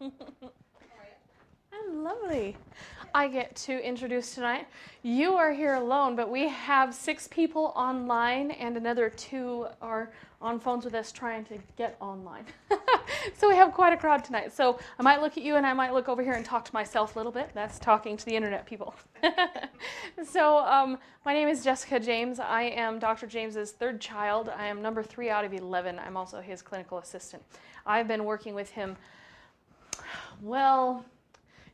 [1.72, 2.56] I'm lovely.
[3.12, 4.66] I get to introduce tonight.
[5.02, 10.58] You are here alone, but we have six people online, and another two are on
[10.58, 12.46] phones with us trying to get online.
[13.36, 14.54] so we have quite a crowd tonight.
[14.54, 16.72] So I might look at you and I might look over here and talk to
[16.72, 17.50] myself a little bit.
[17.52, 18.94] That's talking to the internet people.
[20.24, 20.96] so um,
[21.26, 22.40] my name is Jessica James.
[22.40, 23.26] I am Dr.
[23.26, 24.48] James's third child.
[24.48, 25.98] I am number three out of 11.
[25.98, 27.42] I'm also his clinical assistant.
[27.84, 28.96] I've been working with him,
[30.42, 31.04] well,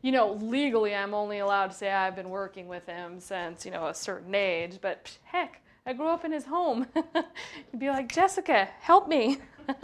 [0.03, 3.71] you know, legally I'm only allowed to say I've been working with him since, you
[3.71, 6.87] know, a certain age, but heck, I grew up in his home.
[7.71, 9.39] He'd be like, Jessica, help me.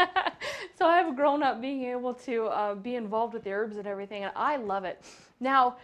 [0.78, 4.24] so I've grown up being able to uh, be involved with the herbs and everything,
[4.24, 5.02] and I love it.
[5.40, 5.76] Now,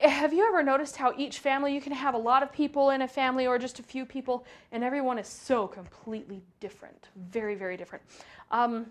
[0.00, 3.02] have you ever noticed how each family, you can have a lot of people in
[3.02, 7.08] a family or just a few people, and everyone is so completely different?
[7.16, 8.04] Very, very different.
[8.50, 8.86] Um,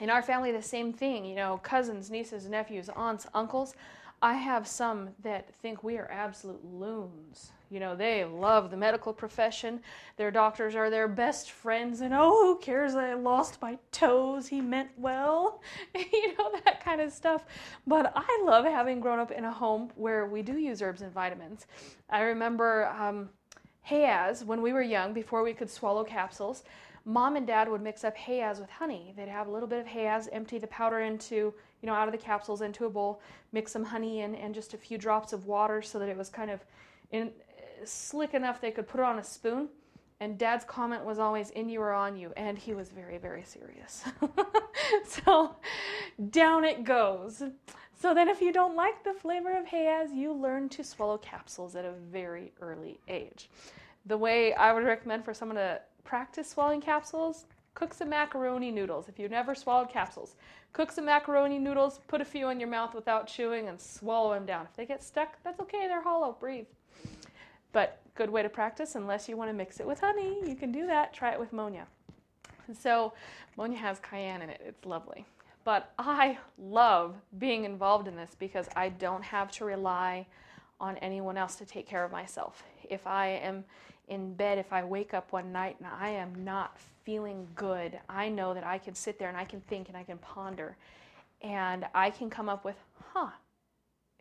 [0.00, 3.74] in our family, the same thing, you know, cousins, nieces, nephews, aunts, uncles.
[4.22, 7.52] I have some that think we are absolute loons.
[7.70, 9.80] You know, they love the medical profession.
[10.16, 14.48] Their doctors are their best friends, and oh, who cares I lost my toes?
[14.48, 15.62] He meant well.
[15.94, 17.46] you know, that kind of stuff.
[17.86, 21.12] But I love having grown up in a home where we do use herbs and
[21.12, 21.66] vitamins.
[22.10, 23.30] I remember um,
[23.88, 26.64] Hayaz when we were young, before we could swallow capsules.
[27.10, 29.12] Mom and Dad would mix up Hayaz with honey.
[29.16, 32.12] They'd have a little bit of Hayaz, empty the powder into you know, out of
[32.12, 33.20] the capsules into a bowl,
[33.52, 36.28] mix some honey in and just a few drops of water so that it was
[36.28, 36.60] kind of
[37.10, 37.30] in,
[37.84, 39.68] slick enough they could put it on a spoon.
[40.22, 43.42] And dad's comment was always in you or on you, and he was very, very
[43.42, 44.04] serious.
[45.06, 45.56] so
[46.28, 47.42] down it goes.
[47.98, 51.74] So then, if you don't like the flavor of Hayaz, you learn to swallow capsules
[51.74, 53.48] at a very early age.
[54.04, 59.08] The way I would recommend for someone to practice swallowing capsules cook some macaroni noodles.
[59.08, 60.36] If you've never swallowed capsules,
[60.72, 64.46] cook some macaroni noodles, put a few in your mouth without chewing, and swallow them
[64.46, 64.66] down.
[64.66, 66.66] If they get stuck, that's okay, they're hollow, breathe.
[67.72, 70.72] But good way to practice, unless you want to mix it with honey, you can
[70.72, 71.14] do that.
[71.14, 71.86] Try it with Monia.
[72.66, 73.12] And so,
[73.56, 75.24] Monia has cayenne in it, it's lovely.
[75.64, 80.26] But I love being involved in this because I don't have to rely
[80.80, 82.62] on anyone else to take care of myself.
[82.88, 83.64] If I am
[84.10, 88.28] in bed, if I wake up one night and I am not feeling good, I
[88.28, 90.76] know that I can sit there and I can think and I can ponder
[91.40, 92.76] and I can come up with,
[93.12, 93.30] huh,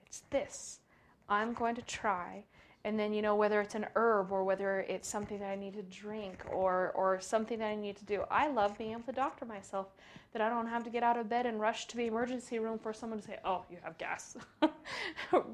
[0.05, 0.79] it's this.
[1.27, 2.43] I'm going to try
[2.85, 5.73] and then you know whether it's an herb or whether it's something that I need
[5.73, 8.23] to drink or or something that I need to do.
[8.31, 9.87] I love being able to doctor myself
[10.31, 12.79] that I don't have to get out of bed and rush to the emergency room
[12.79, 14.37] for someone to say, "Oh, you have gas."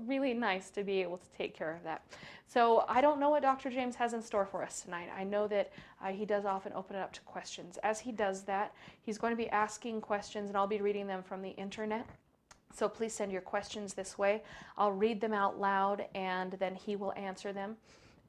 [0.05, 2.03] really nice to be able to take care of that.
[2.47, 3.69] So I don't know what Dr.
[3.69, 5.09] James has in store for us tonight.
[5.17, 5.71] I know that
[6.03, 7.77] uh, he does often open it up to questions.
[7.83, 11.23] As he does that, he's going to be asking questions, and I'll be reading them
[11.23, 12.05] from the internet.
[12.75, 14.43] So please send your questions this way.
[14.77, 17.77] I'll read them out loud and then he will answer them.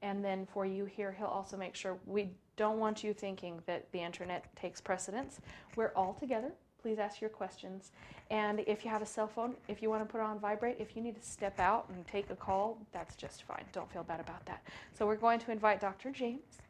[0.02, 3.90] And then for you here, he'll also make sure we don't want you thinking that
[3.90, 5.40] the internet takes precedence.
[5.74, 6.52] We're all together.
[6.80, 7.90] Please ask your questions.
[8.30, 10.76] And if you have a cell phone, if you want to put it on vibrate,
[10.78, 13.64] if you need to step out and take a call, that's just fine.
[13.72, 14.62] Don't feel bad about that.
[14.96, 16.10] So we're going to invite Dr.
[16.10, 16.60] James.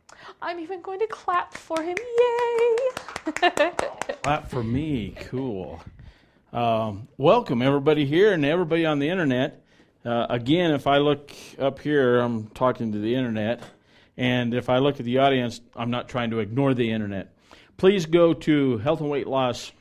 [0.41, 1.97] I'm even going to clap for him.
[2.19, 3.33] Yay!
[4.23, 5.15] clap for me.
[5.21, 5.83] Cool.
[6.53, 9.65] Um, welcome, everybody here and everybody on the internet.
[10.05, 13.65] Uh, again, if I look up here, I'm talking to the internet.
[14.17, 17.35] And if I look at the audience, I'm not trying to ignore the internet.
[17.77, 19.73] Please go to Health and Weight Loss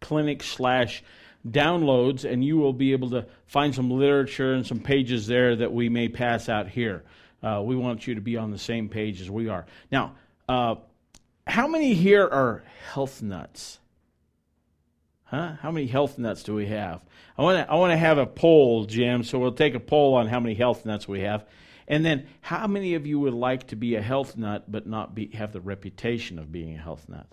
[0.00, 1.02] Clinic slash
[1.46, 5.72] downloads, and you will be able to find some literature and some pages there that
[5.72, 7.02] we may pass out here.
[7.42, 9.66] Uh, we want you to be on the same page as we are.
[9.90, 10.14] Now,
[10.48, 10.76] uh,
[11.48, 12.62] how many here are
[12.92, 13.79] health nuts?
[15.30, 15.52] Huh?
[15.62, 17.00] How many health nuts do we have?
[17.38, 19.22] I want to I want to have a poll, Jim.
[19.22, 21.46] So we'll take a poll on how many health nuts we have,
[21.86, 25.14] and then how many of you would like to be a health nut but not
[25.14, 27.28] be have the reputation of being a health nut?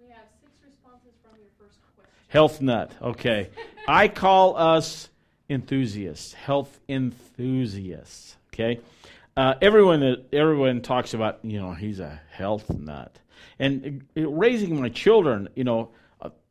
[0.00, 2.12] We have six responses from your first question.
[2.26, 2.90] Health nut.
[3.00, 3.50] Okay,
[3.86, 5.08] I call us
[5.48, 8.36] enthusiasts, health enthusiasts.
[8.52, 8.80] Okay,
[9.36, 13.16] uh, everyone everyone talks about you know he's a health nut,
[13.60, 15.92] and uh, raising my children, you know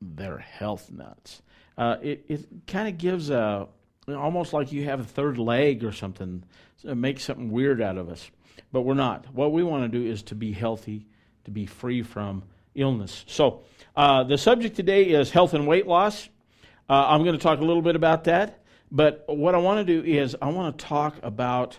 [0.01, 1.41] they're health nuts.
[1.77, 3.67] Uh, it it kind of gives a
[4.07, 6.43] almost like you have a third leg or something.
[6.83, 8.29] It makes something weird out of us,
[8.71, 9.31] but we're not.
[9.33, 11.05] What we want to do is to be healthy,
[11.45, 12.43] to be free from
[12.73, 13.23] illness.
[13.27, 13.63] So
[13.95, 16.29] uh, the subject today is health and weight loss.
[16.89, 20.01] Uh, I'm going to talk a little bit about that, but what I want to
[20.01, 21.77] do is I want to talk about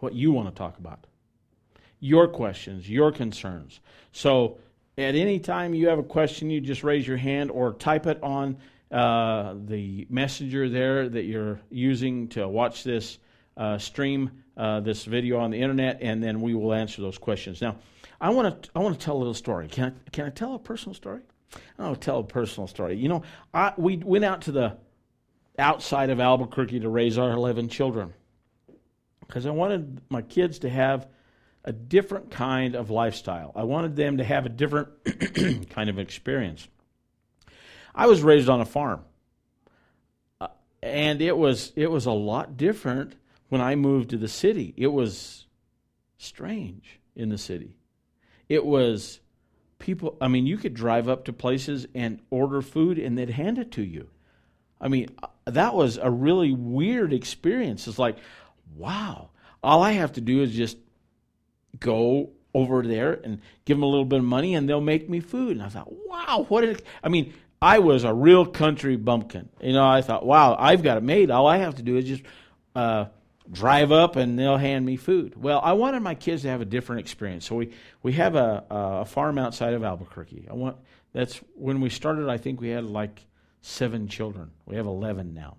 [0.00, 1.06] what you want to talk about,
[2.00, 3.80] your questions, your concerns.
[4.12, 4.58] So
[4.98, 8.22] at any time you have a question, you just raise your hand or type it
[8.22, 8.56] on
[8.90, 13.18] uh, the messenger there that you're using to watch this
[13.58, 17.60] uh, stream, uh, this video on the internet, and then we will answer those questions.
[17.60, 17.76] Now,
[18.20, 19.68] I want to I want to tell a little story.
[19.68, 21.20] Can I can I tell a personal story?
[21.78, 22.96] I'll tell a personal story.
[22.96, 23.22] You know,
[23.52, 24.78] I, we went out to the
[25.58, 28.12] outside of Albuquerque to raise our 11 children
[29.20, 31.08] because I wanted my kids to have
[31.66, 33.52] a different kind of lifestyle.
[33.54, 34.88] I wanted them to have a different
[35.70, 36.66] kind of experience.
[37.94, 39.00] I was raised on a farm,
[40.40, 40.48] uh,
[40.82, 43.16] and it was it was a lot different
[43.48, 44.72] when I moved to the city.
[44.76, 45.46] It was
[46.18, 47.76] strange in the city.
[48.48, 49.20] It was
[49.78, 50.16] people.
[50.20, 53.72] I mean, you could drive up to places and order food, and they'd hand it
[53.72, 54.08] to you.
[54.80, 57.88] I mean, uh, that was a really weird experience.
[57.88, 58.18] It's like,
[58.76, 59.30] wow,
[59.62, 60.76] all I have to do is just
[61.80, 65.20] go over there and give them a little bit of money and they'll make me
[65.20, 65.52] food.
[65.52, 69.48] And I thought, wow, what I mean, I was a real country bumpkin.
[69.60, 71.30] You know, I thought, wow, I've got it made.
[71.30, 72.22] All I have to do is just
[72.74, 73.06] uh,
[73.50, 75.40] drive up and they'll hand me food.
[75.40, 77.46] Well, I wanted my kids to have a different experience.
[77.46, 80.46] So we, we have a, a farm outside of Albuquerque.
[80.50, 80.76] I want,
[81.12, 83.24] that's when we started, I think we had like
[83.60, 84.50] seven children.
[84.64, 85.56] We have 11 now.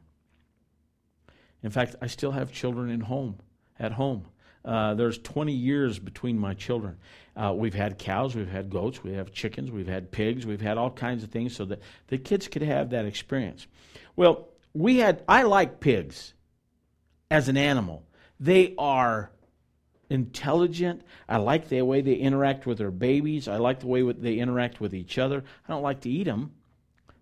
[1.63, 3.39] In fact, I still have children in home,
[3.79, 4.25] at home.
[4.67, 6.97] Uh, there's 20 years between my children.
[7.37, 10.77] Uh, we've had cows, we've had goats, we have chickens, we've had pigs, we've had
[10.77, 13.65] all kinds of things so that the kids could have that experience.
[14.17, 16.33] Well, we had, I like pigs
[17.31, 18.03] as an animal.
[18.41, 19.31] They are
[20.09, 21.01] intelligent.
[21.29, 23.47] I like the way they interact with their babies.
[23.47, 25.45] I like the way they interact with each other.
[25.67, 26.51] I don't like to eat them.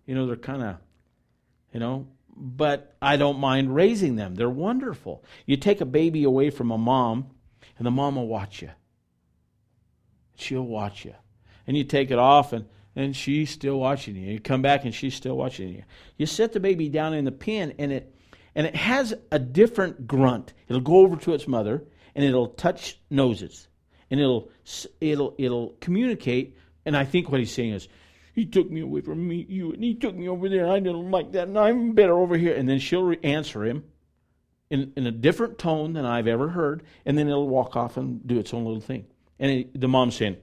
[0.04, 0.76] You know, they're kind of,
[1.72, 4.34] you know, but I don't mind raising them.
[4.34, 5.24] They're wonderful.
[5.46, 7.30] You take a baby away from a mom,
[7.78, 8.70] and the mom will watch you.
[10.36, 11.14] She'll watch you.
[11.66, 14.32] And you take it off, and, and she's still watching you.
[14.32, 15.82] You come back, and she's still watching you.
[16.16, 18.12] You set the baby down in the pen, and it
[18.54, 20.54] and it has a different grunt.
[20.66, 21.84] It'll go over to its mother,
[22.14, 23.68] and it'll touch noses,
[24.10, 24.50] and it'll
[25.00, 26.56] it'll it'll communicate.
[26.84, 27.88] And I think what he's saying is,
[28.32, 30.70] he took me away from me, you, and he took me over there.
[30.70, 32.54] I didn't like that, and I'm better over here.
[32.54, 33.84] And then she'll re- answer him
[34.70, 38.26] in, in a different tone than I've ever heard, and then it'll walk off and
[38.26, 39.06] do its own little thing.
[39.38, 40.36] And it, the mom's saying,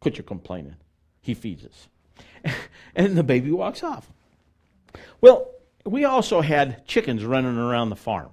[0.00, 0.76] Quit your complaining.
[1.20, 2.54] He feeds us.
[2.94, 4.12] and the baby walks off.
[5.20, 5.50] Well,
[5.84, 8.30] we also had chickens running around the farm.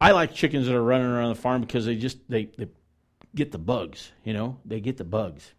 [0.00, 2.68] I like chickens that are running around the farm because they just they, they
[3.34, 5.52] get the bugs, you know, they get the bugs.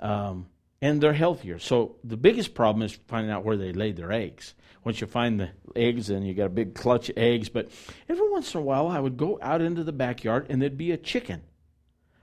[0.00, 0.46] Um,
[0.82, 1.58] and they're healthier.
[1.58, 4.54] So the biggest problem is finding out where they laid their eggs.
[4.82, 7.48] Once you find the eggs, then you got a big clutch of eggs.
[7.48, 7.68] But
[8.08, 10.92] every once in a while, I would go out into the backyard, and there'd be
[10.92, 11.42] a chicken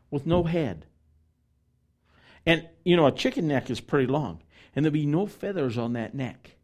[0.09, 0.85] with no head.
[2.45, 4.41] And you know, a chicken neck is pretty long,
[4.75, 6.55] and there'd be no feathers on that neck,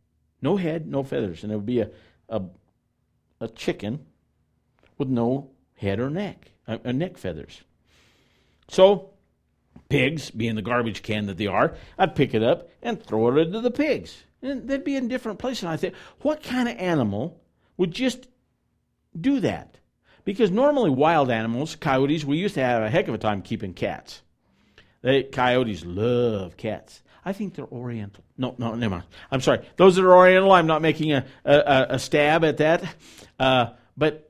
[0.41, 1.91] no head, no feathers, and there would be a
[2.29, 2.41] a,
[3.39, 4.05] a chicken
[4.97, 7.61] with no head or neck, a, a neck feathers.
[8.69, 9.12] So
[9.89, 13.41] pigs, being the garbage can that they are, I'd pick it up and throw it
[13.41, 14.23] into the pigs.
[14.41, 15.63] And they'd be in different places.
[15.63, 17.39] And I think, what kind of animal
[17.77, 18.27] would just
[19.19, 19.77] do that?
[20.25, 23.73] Because normally wild animals, coyotes, we used to have a heck of a time keeping
[23.73, 24.21] cats.
[25.01, 27.03] They, coyotes love cats.
[27.25, 28.23] I think they're Oriental.
[28.37, 29.07] No, no, never mind.
[29.31, 29.65] I'm sorry.
[29.77, 32.83] Those that are Oriental, I'm not making a, a, a stab at that.
[33.39, 34.29] Uh, but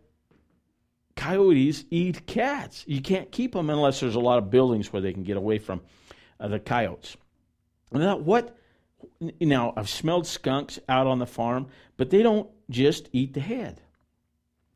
[1.24, 2.84] coyotes eat cats.
[2.86, 5.58] You can't keep them unless there's a lot of buildings where they can get away
[5.58, 5.82] from
[6.40, 7.16] uh, the coyotes.
[7.92, 8.58] Now, what?
[9.40, 13.82] Now, I've smelled skunks out on the farm, but they don't just eat the head.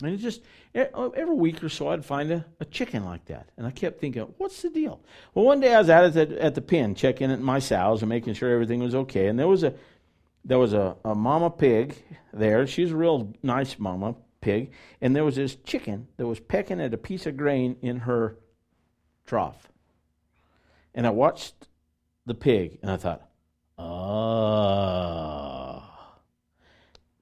[0.01, 0.42] And it just
[0.74, 4.22] every week or so, I'd find a, a, chicken like that, and I kept thinking,
[4.38, 5.01] "What's the deal?"
[5.34, 8.04] Well, one day I was out at the, at the pen checking at my sows
[8.04, 9.74] and making sure everything was okay, and there was a
[10.46, 11.96] there was a, a mama pig
[12.32, 12.68] there.
[12.68, 16.94] She's a real nice mama pig, and there was this chicken that was pecking at
[16.94, 18.38] a piece of grain in her
[19.25, 19.72] trough.
[20.94, 21.67] And I watched
[22.25, 23.29] the pig, and I thought,
[23.77, 24.48] ah.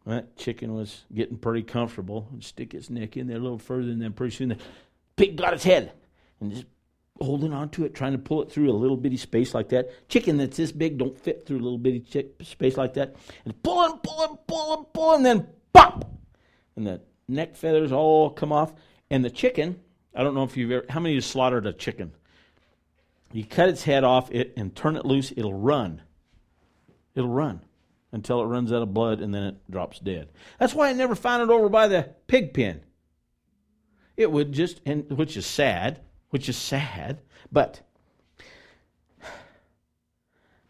[0.05, 4.01] That chicken was getting pretty comfortable stick its neck in there a little further, and
[4.01, 4.57] then pretty soon the
[5.15, 5.93] pig got its head
[6.39, 6.65] and just
[7.19, 10.07] holding on to it, trying to pull it through a little bitty space like that.
[10.09, 13.15] Chicken that's this big don't fit through a little bitty space like that.
[13.45, 16.14] And pulling, pulling, pulling, pulling, and then pop!
[16.75, 18.73] And the neck feathers all come off.
[19.09, 19.79] And the chicken,
[20.13, 22.13] I don't know if you've ever, how many of you slaughtered a chicken?
[23.31, 26.01] You cut its head off it and turn it loose, it'll run.
[27.15, 27.61] It'll run
[28.11, 30.29] until it runs out of blood and then it drops dead.
[30.59, 32.81] That's why I never found it over by the pig pen.
[34.15, 37.81] It would just, and which is sad, which is sad, but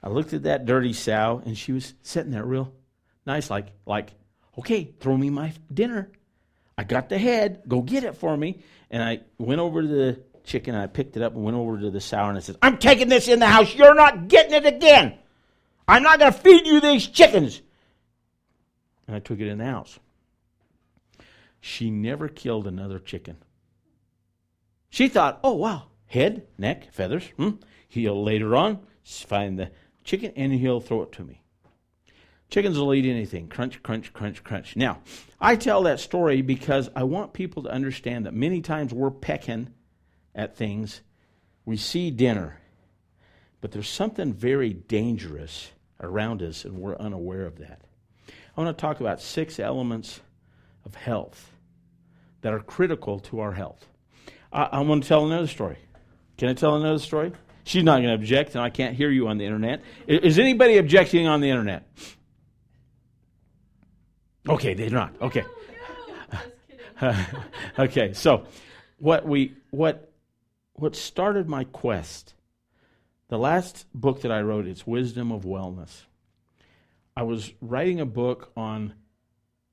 [0.01, 2.73] I looked at that dirty sow and she was sitting there real
[3.25, 4.11] Nice, like, like,
[4.59, 6.09] okay, throw me my dinner.
[6.77, 8.61] I got the head, go get it for me.
[8.91, 11.79] And I went over to the chicken, and I picked it up and went over
[11.79, 13.73] to the sour, and I said, I'm taking this in the house.
[13.73, 15.15] You're not getting it again.
[15.87, 17.61] I'm not going to feed you these chickens.
[19.07, 19.99] And I took it in the house.
[21.61, 23.37] She never killed another chicken.
[24.89, 27.23] She thought, oh, wow, head, neck, feathers.
[27.37, 27.51] Hmm?
[27.87, 29.71] He'll later on find the
[30.03, 31.41] chicken and he'll throw it to me.
[32.49, 33.47] Chickens will eat anything.
[33.47, 34.75] Crunch, crunch, crunch, crunch.
[34.75, 34.99] Now,
[35.41, 39.73] I tell that story because I want people to understand that many times we're pecking
[40.33, 41.01] at things.
[41.65, 42.59] We see dinner,
[43.61, 47.81] but there's something very dangerous around us, and we're unaware of that.
[48.55, 50.21] I want to talk about six elements
[50.85, 51.51] of health
[52.41, 53.85] that are critical to our health.
[54.53, 55.77] I, I want to tell another story.
[56.37, 57.31] Can I tell another story?
[57.63, 59.81] She's not going to object, and I can't hear you on the internet.
[60.05, 61.87] Is anybody objecting on the internet?
[64.47, 65.13] Okay, they're not.
[65.21, 65.43] Okay.
[67.79, 68.45] okay, so
[68.97, 70.11] what we what
[70.73, 72.33] what started my quest,
[73.27, 76.03] the last book that I wrote, it's Wisdom of Wellness.
[77.17, 78.93] I was writing a book on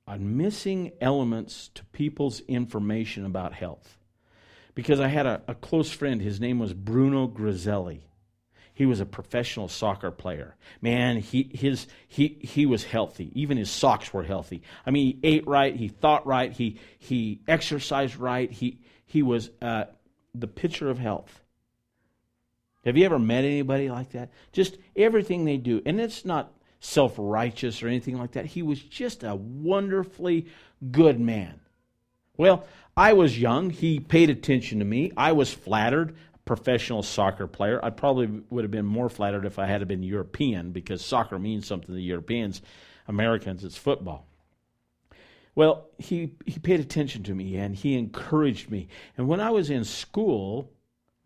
[0.07, 3.97] on missing elements to people's information about health.
[4.75, 8.01] Because I had a, a close friend, his name was Bruno Griselli.
[8.75, 10.55] He was a professional soccer player.
[10.81, 13.31] Man, he his he he was healthy.
[13.33, 14.63] Even his socks were healthy.
[14.85, 18.51] I mean, he ate right, he thought right, he he exercised right.
[18.51, 19.85] He he was uh,
[20.33, 21.41] the picture of health.
[22.83, 24.31] Have you ever met anybody like that?
[24.51, 28.45] Just everything they do, and it's not self righteous or anything like that.
[28.45, 30.47] He was just a wonderfully
[30.91, 31.59] good man.
[32.37, 32.65] Well,
[32.97, 33.69] I was young.
[33.69, 35.11] He paid attention to me.
[35.15, 36.15] I was flattered
[36.45, 37.83] professional soccer player.
[37.83, 41.67] I probably would have been more flattered if I had been European because soccer means
[41.67, 42.61] something to Europeans.
[43.07, 44.27] Americans, it's football.
[45.55, 48.87] Well, he, he paid attention to me and he encouraged me.
[49.17, 50.71] And when I was in school,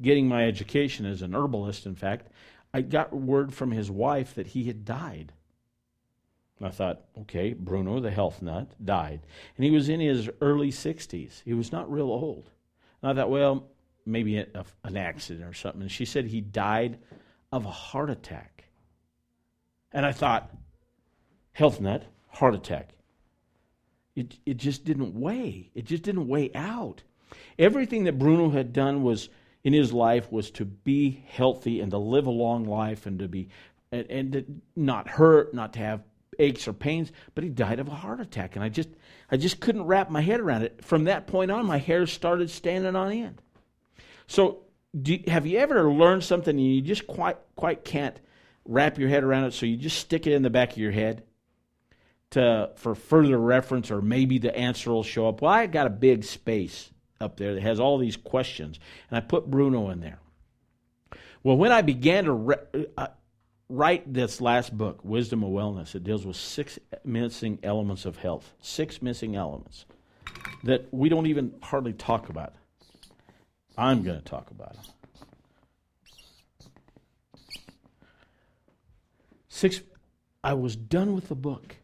[0.02, 2.30] getting my education as an herbalist, in fact,
[2.74, 5.34] I got word from his wife that he had died.
[6.62, 9.22] I thought, okay, Bruno, the health nut, died.
[9.56, 11.44] And he was in his early 60s.
[11.46, 12.50] He was not real old.
[13.02, 13.70] And I thought, well,
[14.08, 15.82] maybe a, an accident or something.
[15.82, 16.98] And she said he died
[17.52, 18.66] of a heart attack.
[19.92, 20.52] And I thought,
[21.52, 22.90] health nut, heart attack.
[24.16, 25.70] It, it just didn't weigh.
[25.76, 27.04] It just didn't weigh out.
[27.60, 29.30] Everything that Bruno had done was
[29.64, 33.28] in his life was to be healthy and to live a long life and to
[33.28, 33.50] be
[33.92, 34.46] and, and to
[34.76, 36.04] not hurt, not to have
[36.40, 38.56] aches or pains, but he died of a heart attack.
[38.56, 38.90] And I just
[39.30, 40.84] I just couldn't wrap my head around it.
[40.84, 43.42] From that point on, my hair started standing on end.
[44.28, 44.60] So,
[45.00, 48.20] do, have you ever learned something and you just quite quite can't
[48.66, 50.92] wrap your head around it, so you just stick it in the back of your
[50.92, 51.24] head
[52.32, 55.42] to for further reference, or maybe the answer will show up?
[55.42, 58.80] Well, I got a big space up there that has all these questions,
[59.10, 60.20] and I put Bruno in there.
[61.44, 63.08] Well, when I began to re- uh,
[63.70, 68.54] write this last book, Wisdom of Wellness, it deals with six missing elements of health,
[68.60, 69.86] six missing elements
[70.64, 72.54] that we don't even hardly talk about.
[73.78, 74.84] I'm going to talk about them.
[79.50, 79.82] Six,
[80.44, 81.76] I was done with the book,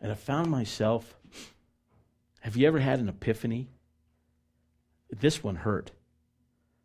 [0.00, 1.16] and I found myself.
[2.40, 3.68] Have you ever had an epiphany?
[5.10, 5.90] This one hurt.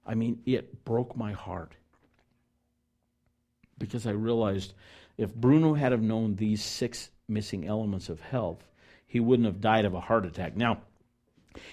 [0.05, 1.73] I mean, it broke my heart
[3.77, 4.73] because I realized
[5.17, 8.67] if Bruno had have known these six missing elements of health,
[9.05, 10.55] he wouldn't have died of a heart attack.
[10.55, 10.81] Now,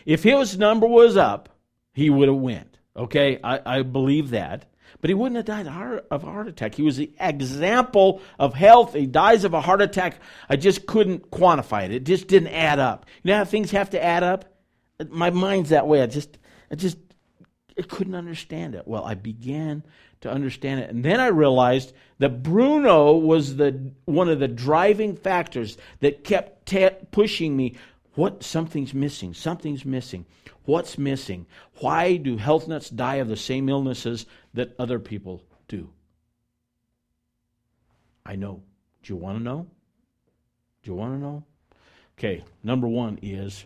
[0.04, 1.48] if his number was up,
[1.92, 2.78] he would have went.
[2.96, 4.66] Okay, I, I believe that.
[5.00, 5.66] But he wouldn't have died
[6.10, 6.74] of a heart attack.
[6.74, 8.92] He was the example of health.
[8.92, 10.20] He dies of a heart attack.
[10.48, 11.92] I just couldn't quantify it.
[11.92, 13.06] It just didn't add up.
[13.22, 14.44] You know how things have to add up?
[15.08, 16.02] My mind's that way.
[16.02, 16.38] I just,
[16.70, 16.98] I just,
[17.78, 18.86] I couldn't understand it.
[18.86, 19.84] Well, I began
[20.20, 25.16] to understand it, and then I realized that Bruno was the one of the driving
[25.16, 26.70] factors that kept
[27.10, 27.76] pushing me.
[28.14, 29.34] What something's missing?
[29.34, 30.26] Something's missing.
[30.64, 31.46] What's missing?
[31.80, 35.90] Why do health nuts die of the same illnesses that other people do?
[38.26, 38.62] I know.
[39.02, 39.66] Do you want to know?
[40.82, 41.44] Do you want to know?
[42.18, 43.64] Okay, number one is,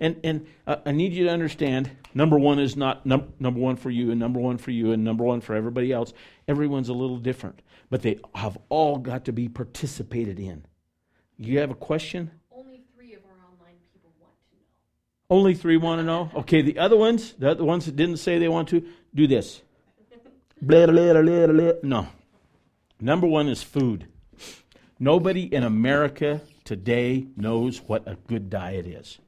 [0.00, 1.90] and and uh, I need you to understand.
[2.12, 5.04] Number one is not num- number one for you, and number one for you, and
[5.04, 6.12] number one for everybody else.
[6.48, 10.64] Everyone's a little different, but they have all got to be participated in.
[11.36, 12.32] You have a question?
[15.30, 16.30] Only three want to know?
[16.34, 19.60] Okay, the other ones, the other ones that didn't say they want to, do this.
[20.62, 21.72] blah, blah, blah, blah.
[21.82, 22.08] No.
[23.00, 24.06] Number one is food.
[24.98, 29.18] Nobody in America today knows what a good diet is.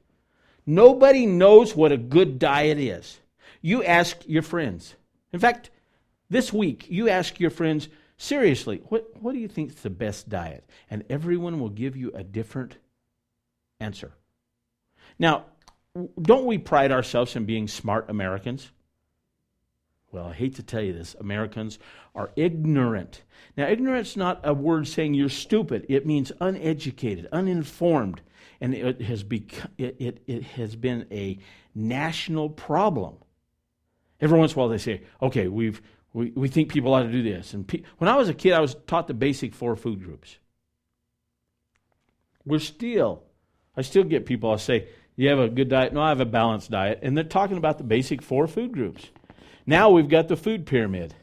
[0.65, 3.19] Nobody knows what a good diet is.
[3.61, 4.95] You ask your friends.
[5.31, 5.69] In fact,
[6.29, 10.29] this week, you ask your friends, seriously, what, what do you think is the best
[10.29, 10.67] diet?
[10.89, 12.77] And everyone will give you a different
[13.79, 14.11] answer.
[15.17, 15.45] Now,
[16.21, 18.71] don't we pride ourselves in being smart Americans?
[20.11, 21.79] Well, I hate to tell you this, Americans
[22.13, 23.23] are ignorant.
[23.55, 25.85] Now, ignorant's not a word saying you're stupid.
[25.87, 28.21] It means uneducated, uninformed,
[28.59, 31.39] and it has become, it, it, it has been a
[31.73, 33.15] national problem.
[34.19, 35.81] Every once in a while, they say, "Okay, we've
[36.13, 38.53] we, we think people ought to do this." And pe- when I was a kid,
[38.53, 40.37] I was taught the basic four food groups.
[42.45, 43.23] We're still,
[43.75, 44.51] I still get people.
[44.51, 44.89] I'll say,
[45.21, 47.77] "You have a good diet?" No, I have a balanced diet, and they're talking about
[47.77, 49.09] the basic four food groups.
[49.67, 51.13] Now we've got the food pyramid.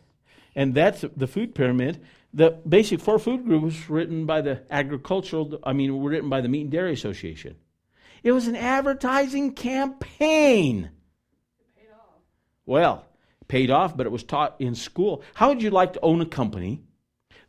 [0.55, 2.01] And that's the food pyramid.
[2.33, 6.49] The basic four food groups written by the agricultural, I mean, were written by the
[6.49, 7.57] Meat and Dairy Association.
[8.23, 10.91] It was an advertising campaign.
[11.77, 11.89] Paid
[12.67, 13.05] well,
[13.49, 15.23] paid off, but it was taught in school.
[15.35, 16.83] How would you like to own a company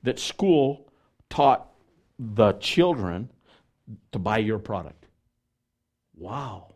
[0.02, 0.90] that school
[1.30, 1.70] taught
[2.18, 3.30] the children
[4.14, 4.99] to buy your product?
[6.20, 6.76] Wow.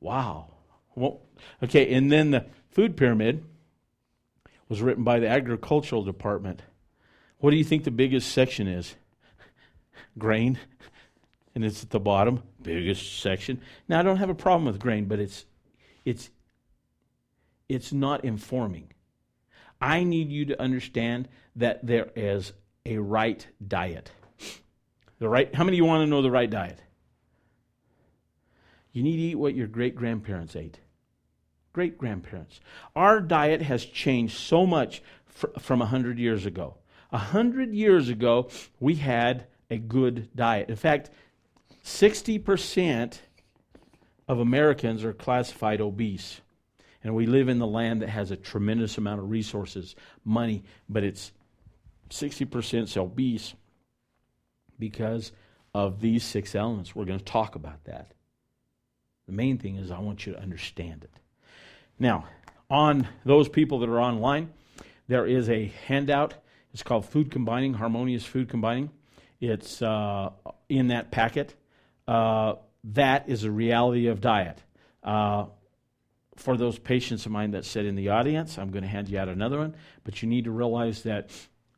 [0.00, 0.52] Wow.
[0.94, 1.22] Well,
[1.62, 3.44] okay, and then the food pyramid
[4.68, 6.62] was written by the agricultural department.
[7.38, 8.94] What do you think the biggest section is?
[10.18, 10.58] grain.
[11.54, 13.60] And it's at the bottom, biggest section.
[13.88, 15.44] Now I don't have a problem with grain, but it's
[16.04, 16.30] it's
[17.68, 18.92] it's not informing.
[19.80, 22.52] I need you to understand that there is
[22.86, 24.12] a right diet.
[25.18, 26.80] The right how many of you want to know the right diet?
[28.92, 30.80] You need to eat what your great grandparents ate
[31.78, 32.58] great grandparents.
[32.96, 36.74] Our diet has changed so much fr- from 100 years ago.
[37.10, 40.70] 100 years ago, we had a good diet.
[40.70, 41.10] In fact,
[41.84, 43.18] 60%
[44.26, 46.40] of Americans are classified obese.
[47.04, 51.04] And we live in the land that has a tremendous amount of resources, money, but
[51.04, 51.30] it's
[52.10, 53.54] 60% obese
[54.80, 55.30] because
[55.72, 56.96] of these six elements.
[56.96, 58.14] We're going to talk about that.
[59.28, 61.10] The main thing is, I want you to understand it.
[61.98, 62.24] Now,
[62.70, 64.50] on those people that are online,
[65.06, 66.32] there is a handout.
[66.72, 68.90] It's called Food Combining, Harmonious Food Combining.
[69.38, 70.30] It's uh,
[70.70, 71.54] in that packet.
[72.06, 74.62] Uh, that is a reality of diet.
[75.04, 75.46] Uh,
[76.36, 79.18] for those patients of mine that sit in the audience, I'm going to hand you
[79.18, 81.28] out another one, but you need to realize that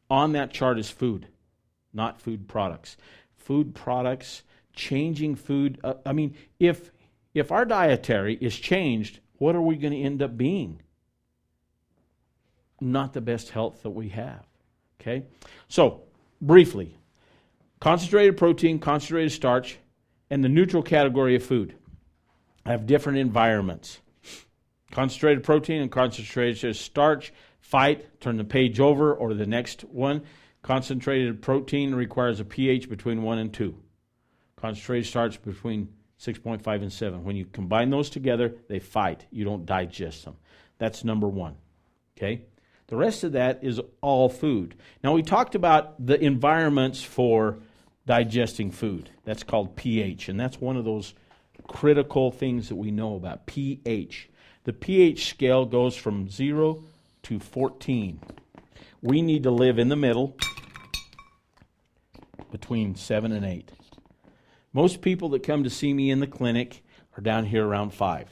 [0.09, 1.27] on that chart is food,
[1.93, 2.97] not food products.
[3.35, 5.81] Food products, changing food.
[5.83, 6.93] Uh, I mean, if
[7.35, 10.83] if our dietary is changed what are we going to end up being?
[12.79, 14.45] Not the best health that we have.
[15.01, 15.25] Okay?
[15.67, 16.03] So,
[16.43, 16.99] briefly
[17.81, 19.79] concentrated protein, concentrated starch,
[20.29, 21.75] and the neutral category of food
[22.67, 24.01] have different environments.
[24.91, 30.23] Concentrated protein and concentrated starch fight, turn the page over or the next one.
[30.63, 33.75] Concentrated protein requires a pH between 1 and 2.
[34.57, 35.89] Concentrated starch between
[36.21, 37.25] 6.5 and 7.
[37.25, 39.27] When you combine those together, they fight.
[39.31, 40.37] You don't digest them.
[40.79, 41.57] That's number one.
[42.17, 42.43] Okay?
[42.89, 44.75] The rest of that is all food.
[45.03, 47.59] Now, we talked about the environments for
[48.07, 49.11] digesting food.
[49.25, 51.15] That's called pH, and that's one of those
[51.69, 54.29] critical things that we know about pH.
[54.65, 56.83] The pH scale goes from 0
[57.23, 58.21] to 14.
[59.01, 60.37] We need to live in the middle
[62.51, 63.71] between 7 and 8.
[64.73, 66.83] Most people that come to see me in the clinic
[67.17, 68.29] are down here around five.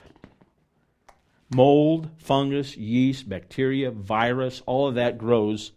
[1.54, 5.72] Mold, fungus, yeast, bacteria, virus, all of that grows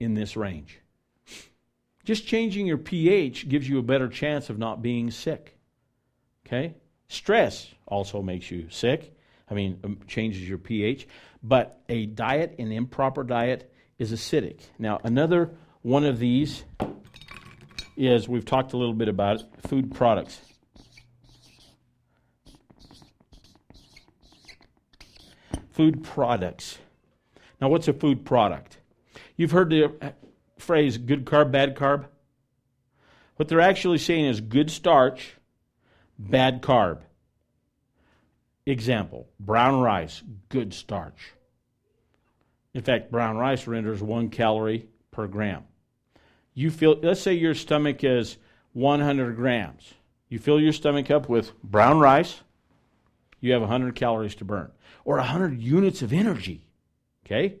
[0.00, 0.80] in this range.
[2.04, 5.56] Just changing your pH gives you a better chance of not being sick.
[6.46, 6.74] Okay?
[7.08, 9.16] Stress also makes you sick.
[9.48, 11.08] I mean, um, changes your pH.
[11.42, 14.60] But a diet, an improper diet, is acidic.
[14.78, 16.64] Now, another one of these
[17.96, 20.40] is we've talked a little bit about food products.
[25.70, 26.78] Food products.
[27.60, 28.78] Now, what's a food product?
[29.36, 30.14] You've heard the
[30.58, 32.06] phrase good carb, bad carb.
[33.36, 35.36] What they're actually saying is good starch,
[36.18, 37.00] bad carb.
[38.66, 41.32] Example brown rice, good starch.
[42.72, 45.64] In fact, brown rice renders one calorie per gram
[46.54, 48.38] you feel, let's say your stomach is
[48.72, 49.94] 100 grams.
[50.28, 52.40] You fill your stomach up with brown rice,
[53.40, 54.72] you have 100 calories to burn,
[55.04, 56.66] or 100 units of energy.
[57.26, 57.56] Okay?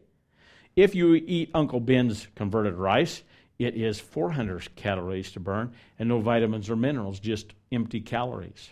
[0.76, 3.22] If you eat Uncle Ben's converted rice,
[3.58, 8.70] it is 400 calories to burn, and no vitamins or minerals, just empty calories.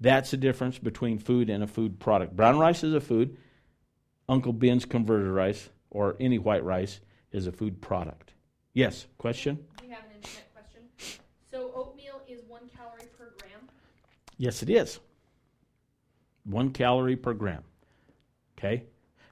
[0.00, 2.34] That's the difference between food and a food product.
[2.34, 3.36] Brown rice is a food.
[4.28, 8.31] Uncle Ben's converted rice or any white rice is a food product.
[8.74, 9.58] Yes, question?
[9.82, 10.80] We have an internet question.
[11.50, 13.68] So oatmeal is one calorie per gram?
[14.38, 14.98] Yes, it is.
[16.44, 17.62] One calorie per gram.
[18.58, 18.84] Okay?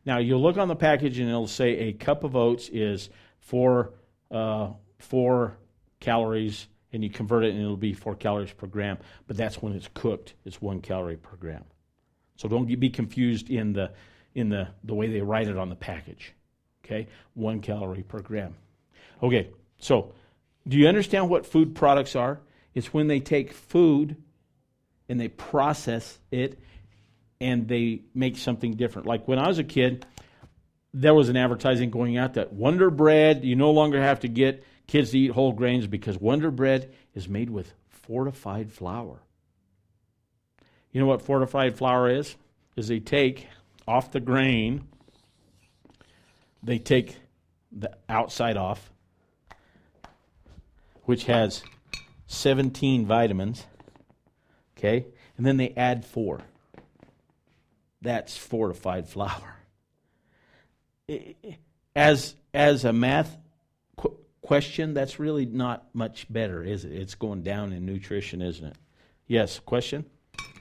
[0.05, 3.09] Now, you'll look on the package and it'll say a cup of oats is
[3.40, 3.94] four,
[4.31, 5.57] uh, four
[6.00, 8.98] calories, and you convert it and it'll be four calories per gram.
[9.26, 11.64] But that's when it's cooked, it's one calorie per gram.
[12.37, 13.92] So don't be confused in the,
[14.35, 16.35] in the, the way they write it on the package.
[16.85, 17.09] Okay?
[17.35, 18.55] One calorie per gram.
[19.22, 20.12] Okay, so
[20.66, 22.40] do you understand what food products are?
[22.74, 24.16] It's when they take food
[25.09, 26.59] and they process it
[27.40, 29.06] and they make something different.
[29.06, 30.06] Like when I was a kid,
[30.92, 34.64] there was an advertising going out that Wonder Bread, you no longer have to get
[34.87, 39.20] kids to eat whole grains because Wonder Bread is made with fortified flour.
[40.92, 42.35] You know what fortified flour is?
[42.76, 43.46] Is they take
[43.87, 44.87] off the grain,
[46.62, 47.16] they take
[47.72, 48.92] the outside off,
[51.11, 51.64] which has
[52.29, 53.66] 17 vitamins,
[54.79, 55.07] okay?
[55.37, 56.40] And then they add four.
[58.01, 59.57] That's fortified flour.
[61.96, 63.37] As, as a math
[63.96, 66.92] qu- question, that's really not much better, is it?
[66.92, 68.77] It's going down in nutrition, isn't it?
[69.27, 70.05] Yes, question?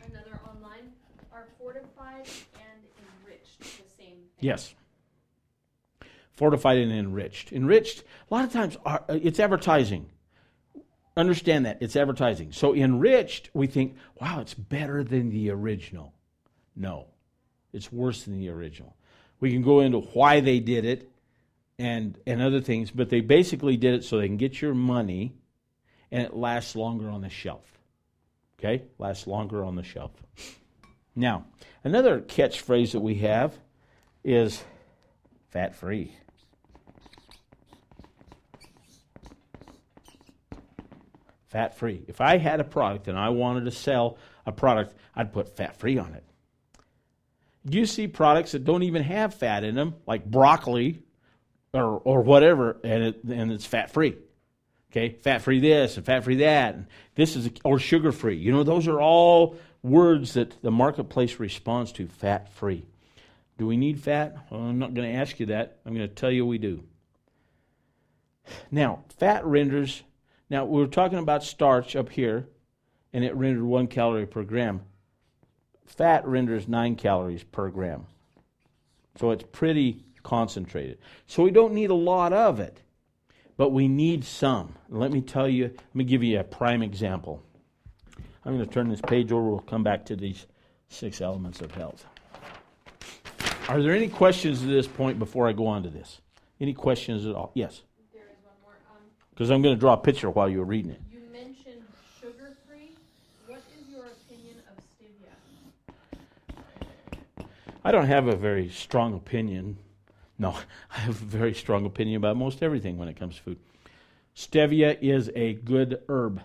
[0.04, 0.94] Another online.
[1.32, 2.82] Are fortified and
[3.24, 4.16] enriched the same thing?
[4.40, 4.74] Yes.
[6.34, 7.54] Fortified and enriched.
[7.54, 10.10] Enriched, a lot of times, are, uh, it's advertising.
[11.18, 11.80] Understand that.
[11.82, 12.52] It's advertising.
[12.52, 16.14] So, enriched, we think, wow, it's better than the original.
[16.76, 17.08] No,
[17.74, 18.96] it's worse than the original.
[19.40, 21.10] We can go into why they did it
[21.78, 25.34] and, and other things, but they basically did it so they can get your money
[26.12, 27.66] and it lasts longer on the shelf.
[28.60, 28.84] Okay?
[28.98, 30.12] Lasts longer on the shelf.
[31.16, 31.46] Now,
[31.84, 33.58] another catchphrase that we have
[34.24, 34.64] is
[35.50, 36.14] fat free.
[41.50, 42.04] Fat free.
[42.08, 45.78] If I had a product and I wanted to sell a product, I'd put fat
[45.78, 46.24] free on it.
[47.70, 51.02] You see products that don't even have fat in them, like broccoli
[51.74, 54.16] or, or whatever, and, it, and it's fat free.
[54.92, 58.38] Okay, fat free this and fat free that, and this is or sugar free.
[58.38, 62.08] You know, those are all words that the marketplace responds to.
[62.08, 62.86] Fat free.
[63.58, 64.36] Do we need fat?
[64.50, 65.80] Well, I'm not going to ask you that.
[65.86, 66.84] I'm going to tell you we do.
[68.72, 70.02] Now, fat renders.
[70.50, 72.48] Now we were talking about starch up here,
[73.14, 74.82] and it rendered one calorie per gram.
[75.86, 78.06] Fat renders nine calories per gram,
[79.18, 81.00] so it's pretty concentrated.
[81.26, 82.82] So we don't need a lot of it
[83.60, 84.74] but we need some.
[84.88, 87.44] Let me tell you, let me give you a prime example.
[88.46, 89.50] I'm going to turn this page over.
[89.50, 90.48] We'll come back to these
[90.88, 92.06] six elements of health.
[93.68, 96.22] Are there any questions at this point before I go on to this?
[96.62, 97.52] Any questions at all?
[97.54, 97.82] Yes,
[98.14, 98.78] There is one more.
[98.96, 99.04] Um,
[99.40, 101.00] because I'm going to draw a picture while you're reading it.
[101.14, 101.82] you mentioned
[102.20, 102.92] sugar free.
[103.48, 105.32] What is your opinion of stevia?
[107.86, 109.78] I don't have a very strong opinion.
[110.38, 110.58] No,
[110.92, 113.60] I have a very strong opinion about most everything when it comes to food.
[114.36, 116.42] Stevia is a good herb.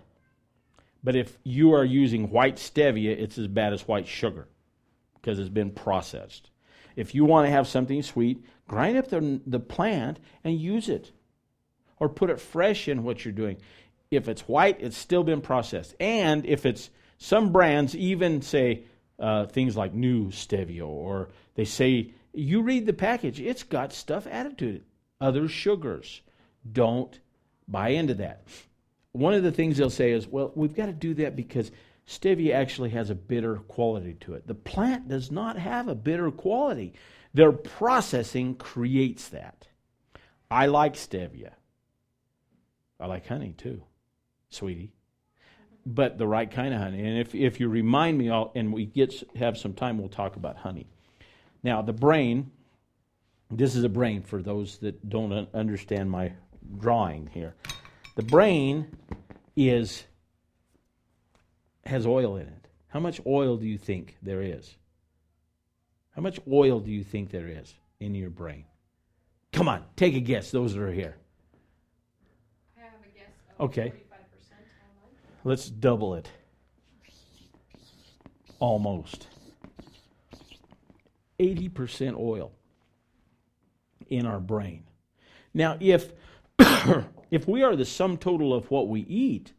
[1.02, 4.46] But if you are using white stevia, it's as bad as white sugar
[5.16, 6.50] because it's been processed.
[6.94, 11.10] If you want to have something sweet, grind up the, the plant and use it.
[11.98, 13.58] Or put it fresh in what you're doing.
[14.10, 15.94] If it's white, it's still been processed.
[16.00, 18.84] And if it's some brands even say
[19.18, 24.26] uh, things like new stevia, or they say, you read the package, it's got stuff
[24.26, 24.82] added to it,
[25.20, 26.20] other sugars.
[26.70, 27.18] Don't
[27.68, 28.42] buy into that.
[29.12, 31.70] One of the things they'll say is, well, we've got to do that because
[32.08, 34.46] stevia actually has a bitter quality to it.
[34.46, 36.94] The plant does not have a bitter quality.
[37.32, 39.68] Their processing creates that.
[40.50, 41.52] I like stevia.
[43.00, 43.82] I like honey too,
[44.50, 44.92] sweetie.
[45.86, 47.06] But the right kind of honey.
[47.06, 50.36] And if, if you remind me, I'll, and we get have some time, we'll talk
[50.36, 50.86] about honey.
[51.62, 52.50] Now, the brain,
[53.50, 56.32] this is a brain for those that don't understand my
[56.78, 57.54] drawing here.
[58.16, 58.96] The brain
[59.56, 60.04] is
[61.84, 62.68] has oil in it.
[62.88, 64.76] How much oil do you think there is?
[66.14, 68.64] How much oil do you think there is in your brain?
[69.52, 71.16] Come on, take a guess, those that are here.
[72.76, 73.92] I have a guess of Okay.
[73.92, 73.94] 45%
[75.44, 76.28] Let's double it.
[78.58, 79.28] Almost.
[81.38, 82.52] 80% oil
[84.08, 84.84] in our brain.
[85.52, 86.12] Now, if
[87.30, 89.52] if we are the sum total of what we eat,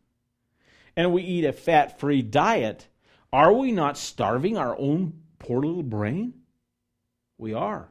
[0.95, 2.87] and we eat a fat free diet,
[3.33, 6.33] are we not starving our own poor little brain?
[7.37, 7.89] We are.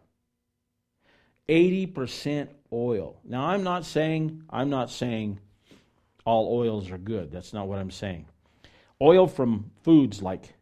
[1.49, 3.21] 80% oil.
[3.25, 5.39] Now I'm not saying I'm not saying
[6.25, 7.31] all oils are good.
[7.31, 8.27] That's not what I'm saying.
[9.01, 10.55] Oil from foods like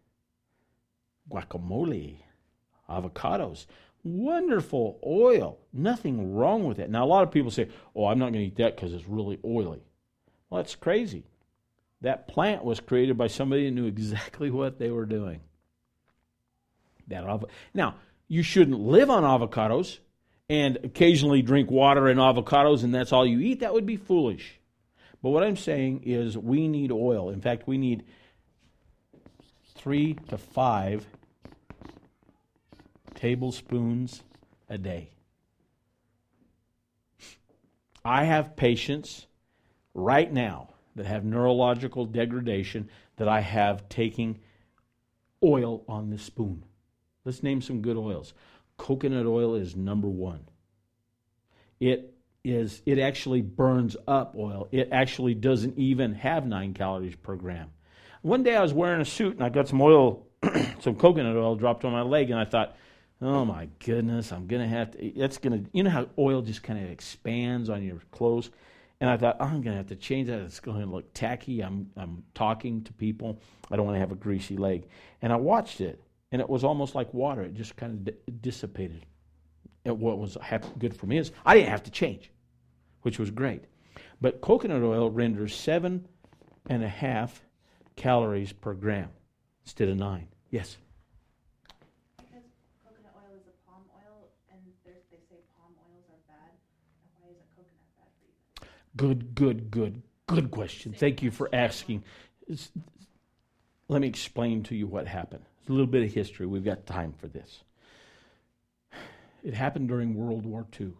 [1.30, 2.16] guacamole,
[2.88, 3.66] avocados,
[4.02, 5.58] wonderful oil.
[5.72, 6.90] Nothing wrong with it.
[6.90, 9.06] Now a lot of people say, "Oh, I'm not going to eat that because it's
[9.06, 9.82] really oily."
[10.50, 11.24] Well, that's crazy.
[12.00, 15.40] That plant was created by somebody who knew exactly what they were doing.
[17.08, 17.44] That
[17.74, 17.96] now,
[18.28, 19.98] you shouldn't live on avocados
[20.48, 23.60] and occasionally drink water and avocados and that's all you eat.
[23.60, 24.58] That would be foolish.
[25.22, 27.30] But what I'm saying is we need oil.
[27.30, 28.04] In fact, we need
[29.76, 31.06] three to five
[33.14, 34.22] tablespoons
[34.68, 35.10] a day.
[38.04, 39.26] I have patients
[39.94, 44.40] right now that have neurological degradation that I have taking
[45.42, 46.64] oil on the spoon.
[47.24, 48.34] Let's name some good oils.
[48.76, 50.40] Coconut oil is number one.
[51.78, 52.11] It
[52.44, 54.68] is it actually burns up oil.
[54.72, 57.70] It actually doesn't even have nine calories per gram.
[58.22, 60.26] One day I was wearing a suit and I got some oil,
[60.80, 62.76] some coconut oil dropped on my leg, and I thought,
[63.20, 65.12] oh my goodness, I'm gonna have to.
[65.16, 68.50] That's gonna, you know how oil just kind of expands on your clothes.
[69.02, 70.38] And I thought, oh, I'm to have to change that.
[70.42, 71.60] It's going to look tacky.
[71.60, 73.40] I'm, I'm talking to people.
[73.68, 74.86] I don't want to have a greasy leg.
[75.20, 76.00] And I watched it,
[76.30, 77.42] and it was almost like water.
[77.42, 79.04] It just kind of di- dissipated.
[79.84, 80.36] And what was
[80.78, 82.30] good for me is I didn't have to change,
[83.02, 83.64] which was great.
[84.20, 86.06] But coconut oil renders seven
[86.68, 87.44] and a half
[87.96, 89.10] calories per gram
[89.64, 90.28] instead of nine.
[90.50, 90.76] Yes?
[92.16, 92.44] Because
[92.84, 96.52] coconut oil is a palm oil, and they say palm oils are bad.
[97.20, 98.68] Why isn't coconut bad for you?
[98.96, 100.92] Good, good, good, good question.
[100.92, 102.04] Thank you for asking.
[103.88, 105.44] Let me explain to you what happened.
[105.60, 106.46] It's a little bit of history.
[106.46, 107.64] We've got time for this.
[109.42, 110.92] It happened during World War II.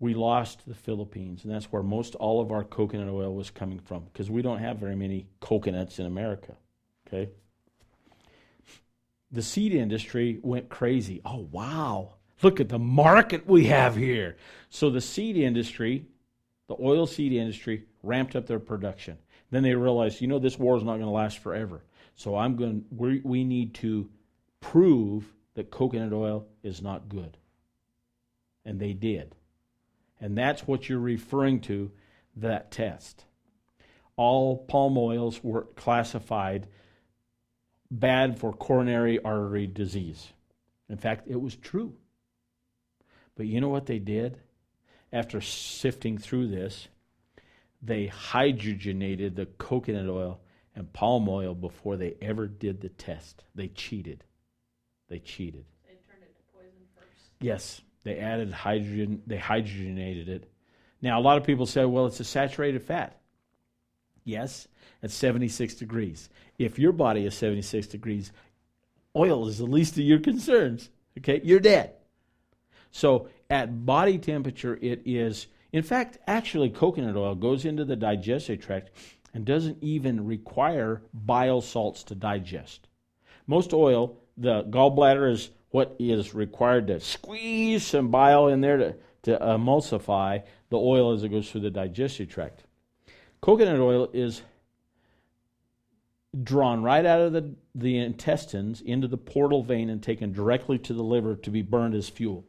[0.00, 3.78] We lost the Philippines, and that's where most all of our coconut oil was coming
[3.78, 6.56] from because we don't have very many coconuts in America.
[7.06, 7.30] Okay?
[9.30, 11.20] The seed industry went crazy.
[11.24, 12.14] Oh, wow.
[12.42, 14.36] Look at the market we have here.
[14.68, 16.06] So the seed industry
[16.66, 19.18] the oil seed industry ramped up their production.
[19.50, 21.82] Then they realized, you know, this war is not going to last forever.
[22.16, 22.84] So I'm going.
[22.90, 24.08] We, we need to
[24.60, 27.36] prove that coconut oil is not good,
[28.64, 29.34] and they did.
[30.20, 31.90] And that's what you're referring to
[32.36, 33.24] that test.
[34.16, 36.66] All palm oils were classified
[37.90, 40.32] bad for coronary artery disease.
[40.88, 41.94] In fact, it was true.
[43.36, 44.38] But you know what they did?
[45.14, 46.88] after sifting through this,
[47.80, 50.40] they hydrogenated the coconut oil
[50.74, 53.44] and palm oil before they ever did the test.
[53.54, 54.24] They cheated.
[55.14, 55.64] They cheated.
[55.86, 57.30] They turned it to poison first.
[57.38, 60.50] Yes, they added hydrogen, they hydrogenated it.
[61.02, 63.20] Now, a lot of people say, well, it's a saturated fat.
[64.24, 64.66] Yes,
[65.04, 66.30] at 76 degrees.
[66.58, 68.32] If your body is 76 degrees,
[69.14, 70.90] oil is the least of your concerns.
[71.18, 71.92] Okay, you're dead.
[72.90, 78.60] So at body temperature, it is, in fact, actually, coconut oil goes into the digestive
[78.60, 78.90] tract
[79.32, 82.88] and doesn't even require bile salts to digest.
[83.46, 88.94] Most oil, the gallbladder is what is required to squeeze some bile in there to,
[89.22, 92.64] to uh, emulsify the oil as it goes through the digestive tract.
[93.40, 94.42] Coconut oil is
[96.42, 100.92] drawn right out of the, the intestines into the portal vein and taken directly to
[100.92, 102.44] the liver to be burned as fuel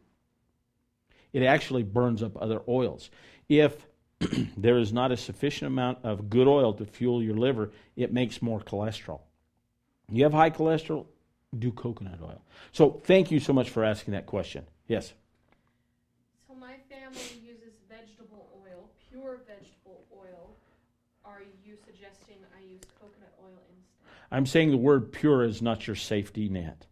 [1.36, 3.10] it actually burns up other oils.
[3.50, 3.86] If
[4.58, 8.41] there is not a sufficient amount of good oil to fuel your liver, it makes
[8.41, 9.19] more cholesterol.
[10.10, 11.08] You have high cholesterol,
[11.60, 12.41] do coconut oil.
[12.72, 14.65] So thank you so much for asking that question.
[14.88, 15.13] Yes.
[16.48, 20.56] So my family uses vegetable oil, pure vegetable oil.
[21.24, 24.28] Are you suggesting I use coconut oil instead?
[24.32, 26.86] I'm saying the word pure is not your safety net.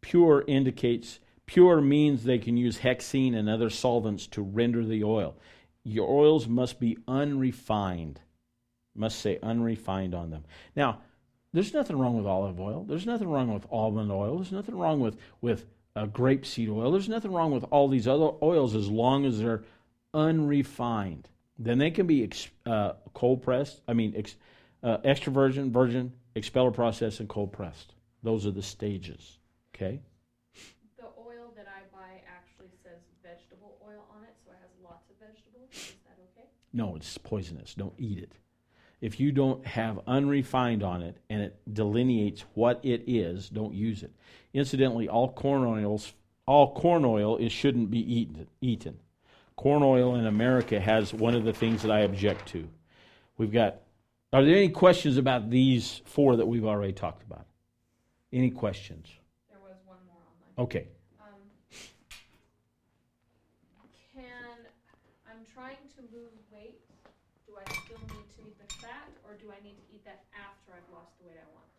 [0.00, 5.36] Pure indicates Pure means they can use hexane and other solvents to render the oil.
[5.84, 8.20] Your oils must be unrefined.
[8.96, 10.44] Must say unrefined on them.
[10.74, 11.02] Now,
[11.56, 12.84] there's nothing wrong with olive oil.
[12.86, 14.36] There's nothing wrong with almond oil.
[14.36, 15.64] There's nothing wrong with, with
[15.96, 16.92] uh, grapeseed oil.
[16.92, 19.62] There's nothing wrong with all these other oils as long as they're
[20.12, 21.30] unrefined.
[21.58, 23.80] Then they can be ex, uh, cold pressed.
[23.88, 24.36] I mean, ex,
[24.82, 27.94] uh, extra virgin, virgin, expeller process, and cold pressed.
[28.22, 29.38] Those are the stages.
[29.74, 30.02] Okay?
[30.98, 35.08] The oil that I buy actually says vegetable oil on it, so it has lots
[35.08, 35.70] of vegetables.
[35.72, 36.48] Is that okay?
[36.74, 37.72] No, it's poisonous.
[37.72, 38.32] Don't eat it.
[39.06, 44.02] If you don't have unrefined on it and it delineates what it is, don't use
[44.02, 44.10] it.
[44.52, 46.12] Incidentally, all corn oils,
[46.44, 48.48] all corn oil is shouldn't be eaten.
[48.60, 48.98] Eaten.
[49.54, 52.68] Corn oil in America has one of the things that I object to.
[53.38, 53.76] We've got.
[54.32, 57.46] Are there any questions about these four that we've already talked about?
[58.32, 59.06] Any questions?
[59.48, 60.18] There was one more
[60.58, 60.88] on Okay.
[61.20, 61.38] Um,
[64.12, 64.66] can
[65.30, 66.80] I'm trying to lose weight?
[67.46, 70.24] Do I still need to eat the fat, or do I need to eat that
[70.34, 71.70] after I've lost the weight I want?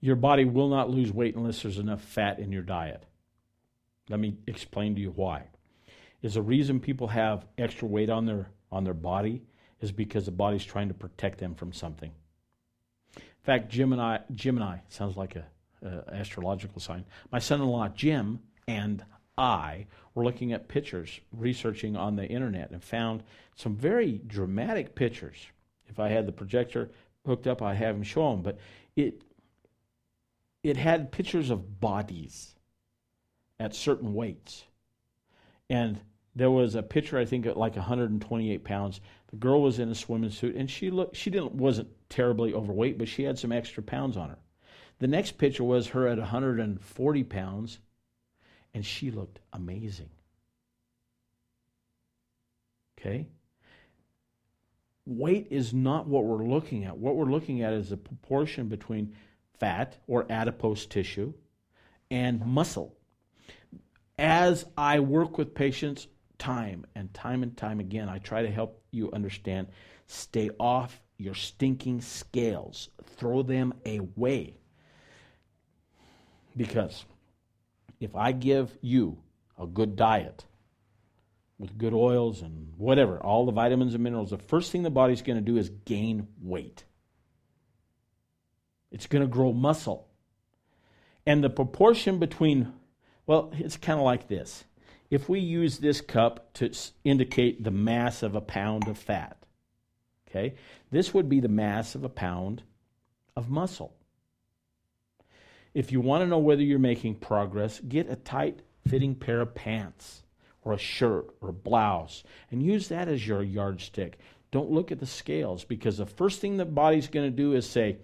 [0.00, 3.04] Your body will not lose weight unless there's enough fat in your diet.
[4.08, 5.44] Let me explain to you why.
[6.22, 9.42] Is the reason people have extra weight on their on their body
[9.80, 12.12] is because the body's trying to protect them from something.
[13.16, 15.46] In fact, Jim and I, Gemini sounds like a,
[15.82, 17.04] a astrological sign.
[17.32, 19.04] My son-in-law Jim and
[19.38, 23.22] I were looking at pictures, researching on the internet, and found
[23.54, 25.46] some very dramatic pictures.
[25.88, 26.90] If I had the projector
[27.26, 28.42] hooked up, I'd have him show them.
[28.42, 28.58] But
[28.96, 29.22] it
[30.62, 32.54] it had pictures of bodies
[33.58, 34.64] at certain weights,
[35.68, 36.00] and
[36.34, 39.00] there was a picture I think at like 128 pounds.
[39.30, 42.98] The girl was in a swimming suit, and she looked she didn't wasn't terribly overweight,
[42.98, 44.38] but she had some extra pounds on her.
[44.98, 47.78] The next picture was her at 140 pounds,
[48.74, 50.10] and she looked amazing.
[52.98, 53.28] Okay?
[55.06, 56.98] Weight is not what we're looking at.
[56.98, 59.14] What we're looking at is the proportion between
[59.60, 61.32] fat or adipose tissue
[62.10, 62.96] and muscle.
[64.18, 68.82] As I work with patients time and time and time again, I try to help
[68.90, 69.68] you understand
[70.06, 74.56] stay off your stinking scales, throw them away.
[76.56, 77.04] Because
[78.00, 79.18] if I give you
[79.58, 80.44] a good diet
[81.58, 85.22] with good oils and whatever, all the vitamins and minerals, the first thing the body's
[85.22, 86.84] going to do is gain weight.
[88.90, 90.08] It's going to grow muscle.
[91.26, 92.72] And the proportion between,
[93.26, 94.64] well, it's kind of like this.
[95.10, 96.70] If we use this cup to
[97.04, 99.44] indicate the mass of a pound of fat,
[100.28, 100.54] okay,
[100.90, 102.62] this would be the mass of a pound
[103.36, 103.94] of muscle.
[105.74, 109.54] If you want to know whether you're making progress, get a tight fitting pair of
[109.54, 110.22] pants
[110.62, 114.18] or a shirt or a blouse and use that as your yardstick.
[114.50, 117.68] Don't look at the scales because the first thing the body's going to do is
[117.68, 117.98] say,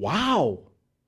[0.00, 0.60] Wow,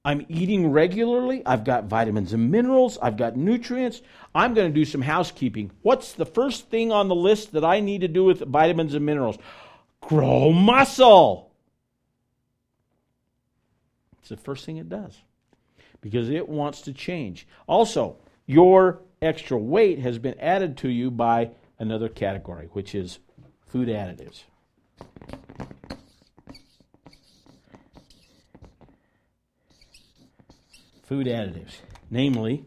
[0.04, 1.42] I'm eating regularly.
[1.46, 2.98] I've got vitamins and minerals.
[3.00, 4.02] I've got nutrients.
[4.34, 5.70] I'm going to do some housekeeping.
[5.80, 9.06] What's the first thing on the list that I need to do with vitamins and
[9.06, 9.38] minerals?
[10.02, 11.50] Grow muscle.
[14.20, 15.22] It's the first thing it does
[16.02, 17.46] because it wants to change.
[17.66, 23.20] Also, your extra weight has been added to you by another category, which is
[23.66, 24.42] food additives.
[31.12, 31.74] Food additives,
[32.10, 32.64] namely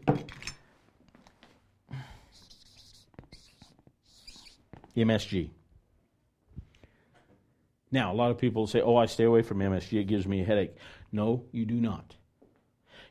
[4.96, 5.50] MSG.
[7.90, 10.42] Now, a lot of people say, oh, I stay away from MSG, it gives me
[10.42, 10.76] a headache.
[11.10, 12.14] No, you do not.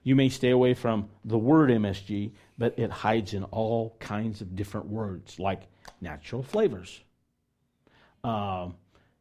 [0.03, 4.55] You may stay away from the word MSG, but it hides in all kinds of
[4.55, 5.63] different words, like
[5.99, 7.01] natural flavors,
[8.23, 8.75] um,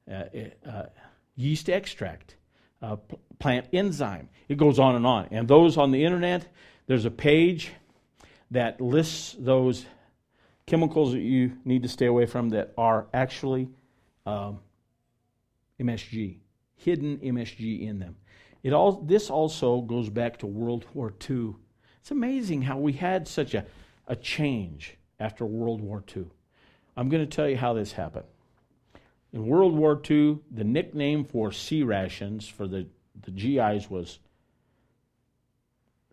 [0.09, 0.27] uh,
[0.65, 0.87] uh,
[1.35, 2.37] yeast extract,
[2.85, 2.97] uh,
[3.39, 4.29] plant enzyme.
[4.49, 5.29] It goes on and on.
[5.31, 6.47] And those on the internet,
[6.87, 7.73] there's a page
[8.51, 9.87] that lists those
[10.67, 13.69] chemicals that you need to stay away from that are actually
[14.27, 14.61] um,
[15.81, 16.39] MSG,
[16.77, 18.17] hidden MSG in them.
[18.63, 21.55] It all, this also goes back to World War II.
[22.01, 23.65] It's amazing how we had such a,
[24.07, 26.27] a change after World War II.
[26.97, 28.27] I'm going to tell you how this happened.
[29.35, 32.87] In World War II, the nickname for C rations for the,
[33.21, 34.21] the GIs was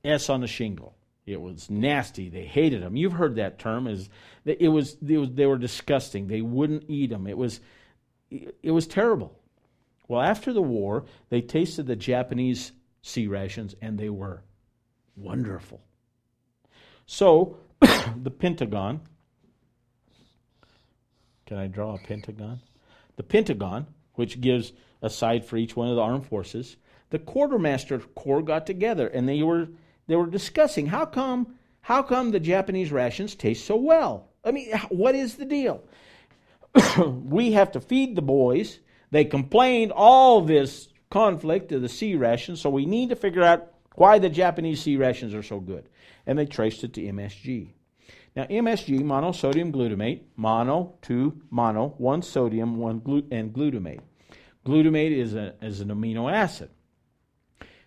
[0.03, 0.95] S on the shingle.
[1.27, 2.30] It was nasty.
[2.30, 2.95] They hated them.
[2.95, 3.86] You've heard that term.
[3.86, 4.09] Is
[4.43, 6.28] it it was they were disgusting.
[6.28, 7.28] They wouldn't eat them.
[7.28, 7.61] It was
[8.32, 9.38] it was terrible.
[10.07, 12.72] Well, after the war, they tasted the Japanese
[13.03, 14.41] C rations and they were
[15.15, 15.80] wonderful.
[17.05, 19.01] So, the Pentagon,
[21.45, 22.61] can I draw a pentagon?
[23.22, 26.78] The Pentagon, which gives a side for each one of the armed forces,
[27.11, 29.67] the quartermaster corps got together and they were
[30.07, 34.30] they were discussing how come how come the Japanese rations taste so well?
[34.43, 35.84] I mean, what is the deal?
[37.05, 38.80] we have to feed the boys
[39.11, 43.72] they complained all this conflict of the C rations, so we need to figure out
[43.93, 45.88] why the Japanese C rations are so good.
[46.26, 47.74] And they traced it to MSG.
[48.36, 53.99] Now, MSG, monosodium glutamate, mono, two mono, one sodium, one glu- and glutamate.
[54.65, 56.69] Glutamate is, a, is an amino acid.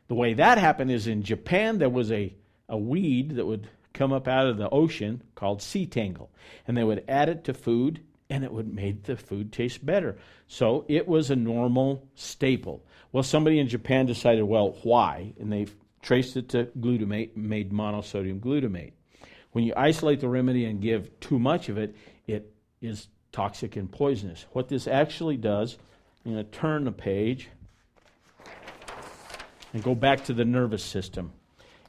[0.09, 2.35] The way that happened is in Japan, there was a,
[2.69, 6.31] a weed that would come up out of the ocean called sea tangle.
[6.69, 10.19] And they would add it to food, and it would make the food taste better.
[10.47, 12.85] So it was a normal staple.
[13.13, 15.33] Well, somebody in Japan decided, well, why?
[15.41, 15.69] And they
[16.03, 18.93] traced it to glutamate made monosodium glutamate.
[19.55, 21.95] When you isolate the remedy and give too much of it,
[22.27, 24.47] it is toxic and poisonous.
[24.51, 25.79] What this actually does,
[26.27, 27.51] I'm going to turn the page
[29.73, 31.31] and go back to the nervous system.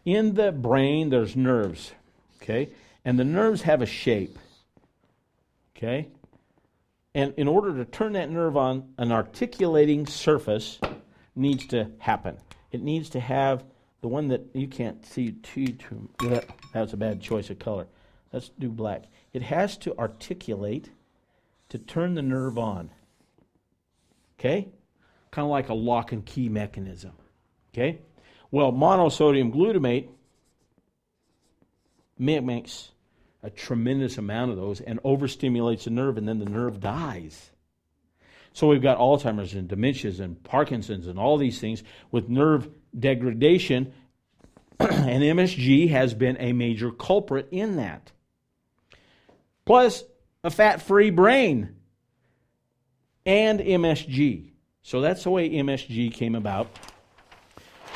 [0.05, 1.91] In the brain, there's nerves,
[2.39, 2.69] okay?
[3.03, 4.37] And the nerves have a shape,
[5.75, 6.09] okay?
[7.15, 10.79] And in order to turn that nerve on, an articulating surface
[11.35, 12.37] needs to happen.
[12.71, 13.63] It needs to have
[14.05, 17.87] the one that you can't see too, too that, that's a bad choice of color.
[18.31, 19.05] Let's do black.
[19.33, 20.91] It has to articulate
[21.69, 22.91] to turn the nerve on.
[24.37, 24.67] Okay?
[25.31, 27.13] Kind of like a lock and key mechanism.
[27.73, 27.97] Okay?
[28.51, 30.09] Well, monosodium glutamate
[32.19, 32.91] mimics
[33.41, 37.49] a tremendous amount of those and overstimulates the nerve, and then the nerve dies.
[38.53, 41.81] So we've got Alzheimer's and dementias and Parkinson's and all these things
[42.11, 43.93] with nerve degradation,
[44.79, 48.11] and MSG has been a major culprit in that.
[49.65, 50.03] Plus,
[50.43, 51.75] a fat free brain
[53.25, 54.51] and MSG.
[54.83, 56.67] So that's the way MSG came about.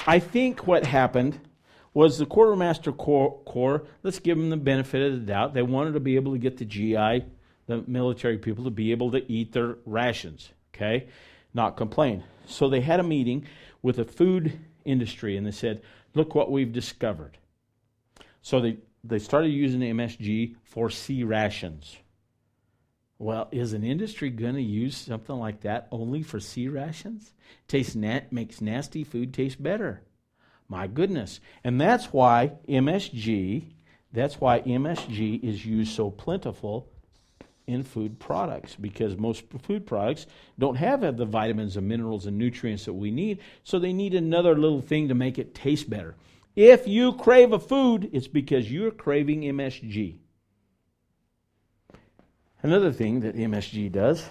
[0.08, 1.40] I think what happened
[1.94, 5.54] was the quartermaster corps, corps, let's give them the benefit of the doubt.
[5.54, 7.26] They wanted to be able to get the GI,
[7.68, 11.08] the military people, to be able to eat their rations, okay?
[11.54, 12.24] Not complain.
[12.46, 13.46] So they had a meeting
[13.82, 14.60] with the food
[14.90, 15.82] industry and they said,
[16.14, 17.38] look what we've discovered.
[18.42, 21.98] So they, they started using MSG for C rations.
[23.18, 27.34] Well, is an industry going to use something like that only for C rations?
[27.68, 30.02] Tastes makes nasty food taste better.
[30.70, 31.42] My goodness.
[31.64, 33.66] And that's why MSG,
[34.14, 36.90] that's why MSG is used so plentiful
[37.70, 40.26] in food products because most food products
[40.58, 44.16] don't have uh, the vitamins and minerals and nutrients that we need, so they need
[44.16, 46.16] another little thing to make it taste better.
[46.56, 50.18] If you crave a food, it's because you're craving MSG.
[52.62, 54.28] Another thing that MSG does,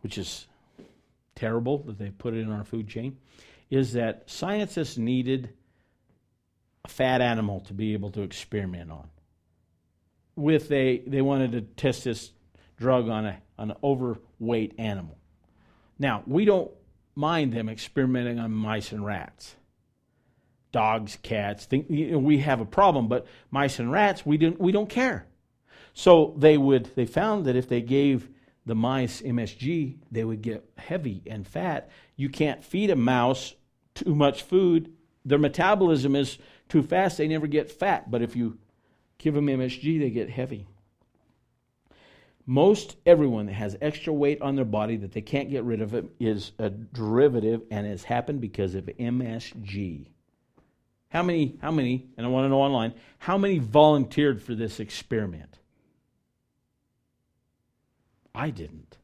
[0.00, 0.46] which is
[1.36, 3.18] terrible that they put it in our food chain,
[3.70, 5.50] is that scientists needed
[6.84, 9.08] a fat animal to be able to experiment on.
[10.34, 12.32] With a, they wanted to test this
[12.78, 15.18] drug on, a, on an overweight animal.
[15.98, 16.70] Now, we don't
[17.14, 19.54] mind them experimenting on mice and rats.
[20.72, 24.58] Dogs, cats, think, you know, we have a problem, but mice and rats, we, didn't,
[24.58, 25.26] we don't care.
[25.94, 28.28] So they would they found that if they gave
[28.64, 31.90] the mice MSG, they would get heavy and fat.
[32.16, 33.54] You can't feed a mouse
[33.94, 34.92] too much food.
[35.24, 38.10] Their metabolism is too fast, they never get fat.
[38.10, 38.58] But if you
[39.22, 40.66] give them MSG, they get heavy.
[42.44, 45.94] Most everyone that has extra weight on their body that they can't get rid of
[45.94, 50.06] it is a derivative and has happened because of MSG.
[51.08, 54.80] How many, how many, and I want to know online, how many volunteered for this
[54.80, 55.58] experiment?
[58.34, 58.96] I didn't.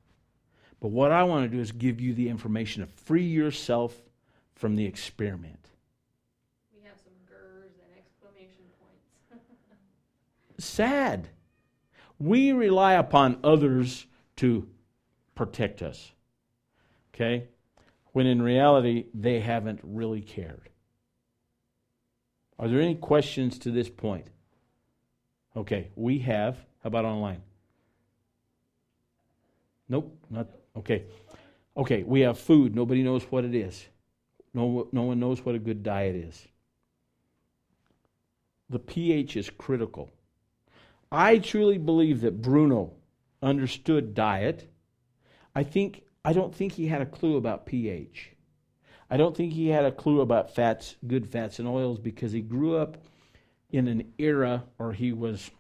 [0.81, 3.95] But what I want to do is give you the information to free yourself
[4.55, 5.69] from the experiment.
[6.75, 9.05] We have some gurs and exclamation points.
[10.59, 11.29] Sad.
[12.19, 14.07] We rely upon others
[14.37, 14.69] to
[15.35, 16.13] protect us.
[17.15, 17.49] Okay?
[18.13, 20.71] When in reality, they haven't really cared.
[22.59, 24.27] Are there any questions to this point?
[25.57, 26.57] Okay, we have.
[26.83, 27.43] How about online?
[29.89, 31.05] Nope, not okay.
[31.77, 32.75] Okay, we have food.
[32.75, 33.87] Nobody knows what it is.
[34.53, 36.49] No, no one knows what a good diet is.
[38.71, 40.11] The pH is critical.
[41.11, 42.93] I truly believe that Bruno
[43.43, 44.71] understood diet.
[45.55, 48.33] I think I don't think he had a clue about pH.
[49.11, 52.43] I don't think he had a clue about fats, good fats and oils because he
[52.43, 52.99] grew up
[53.71, 55.51] in an era or he was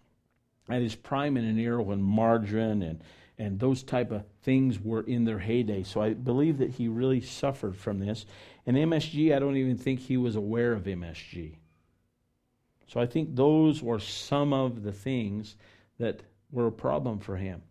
[0.68, 3.03] at his prime in an era when margarine and
[3.38, 5.84] and those type of things were in their heyday.
[5.84, 8.26] So I believe that he really suffered from this.
[8.66, 11.58] And MSG, I don't even think he was aware of MSG.
[12.89, 15.57] So I think those were some of the things
[15.99, 16.20] that
[16.51, 17.62] were a problem for him.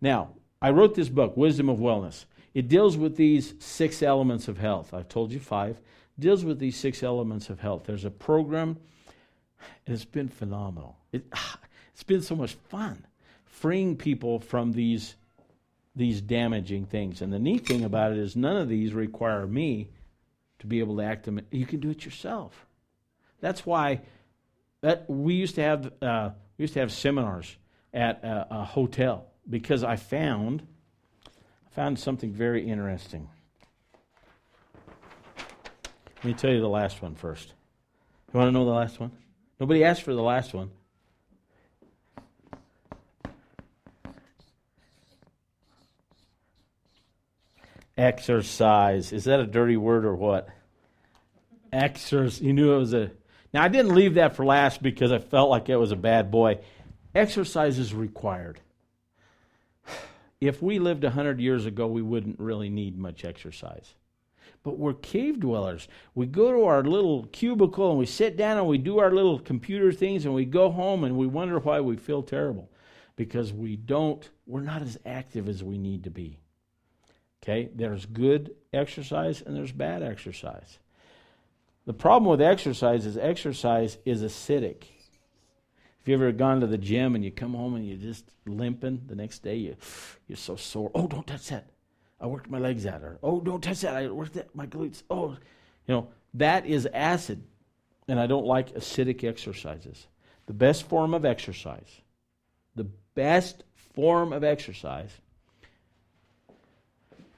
[0.00, 0.30] Now,
[0.62, 2.24] I wrote this book, Wisdom of Wellness.
[2.54, 4.94] It deals with these six elements of health.
[4.94, 5.76] I've told you five.
[6.18, 7.84] It deals with these six elements of health.
[7.84, 8.78] There's a program
[9.86, 10.96] And it's been phenomenal.
[11.12, 11.24] It,
[11.92, 13.06] it's been so much fun
[13.44, 15.16] freeing people from these,
[15.94, 17.20] these damaging things.
[17.20, 19.88] And the neat thing about it is none of these require me
[20.60, 21.40] to be able to act them.
[21.50, 22.66] You can do it yourself.
[23.40, 24.00] That's why
[24.82, 27.56] that we used to have uh, we used to have seminars
[27.92, 30.66] at a, a hotel because I found
[31.26, 33.28] I found something very interesting.
[36.16, 37.54] Let me tell you the last one first.
[38.32, 39.10] You want to know the last one?
[39.58, 40.70] Nobody asked for the last one.
[47.96, 49.12] Exercise.
[49.12, 50.48] Is that a dirty word or what?
[51.72, 52.40] Exercise.
[52.40, 53.10] You knew it was a.
[53.52, 56.30] Now, I didn't leave that for last because I felt like it was a bad
[56.30, 56.58] boy.
[57.14, 58.60] Exercise is required.
[60.40, 63.92] If we lived 100 years ago, we wouldn't really need much exercise
[64.62, 65.88] but we're cave dwellers.
[66.14, 69.38] We go to our little cubicle and we sit down and we do our little
[69.38, 72.70] computer things and we go home and we wonder why we feel terrible
[73.16, 76.38] because we don't, we're not as active as we need to be.
[77.42, 77.70] Okay?
[77.74, 80.78] There's good exercise and there's bad exercise.
[81.86, 84.84] The problem with exercise is exercise is acidic.
[86.00, 89.02] If you ever gone to the gym and you come home and you're just limping,
[89.06, 89.76] the next day you,
[90.28, 90.90] you're so sore.
[90.94, 91.66] Oh, don't touch that.
[92.20, 93.02] I worked my legs out.
[93.02, 93.94] Or, oh, don't touch that.
[93.94, 95.02] I worked that, my glutes.
[95.10, 95.36] Oh,
[95.86, 97.42] you know, that is acid.
[98.08, 100.06] And I don't like acidic exercises.
[100.46, 102.00] The best form of exercise,
[102.74, 103.64] the best
[103.94, 105.10] form of exercise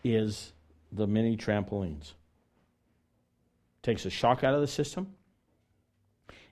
[0.04, 0.52] is
[0.90, 2.12] the mini trampolines.
[3.82, 5.14] Takes a shock out of the system.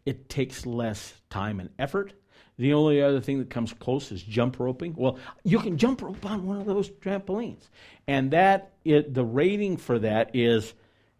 [0.05, 2.15] It takes less time and effort.
[2.57, 4.95] The only other thing that comes close is jump roping.
[4.97, 7.69] Well, you can jump rope on one of those trampolines,
[8.07, 10.75] and that it, the rating for that is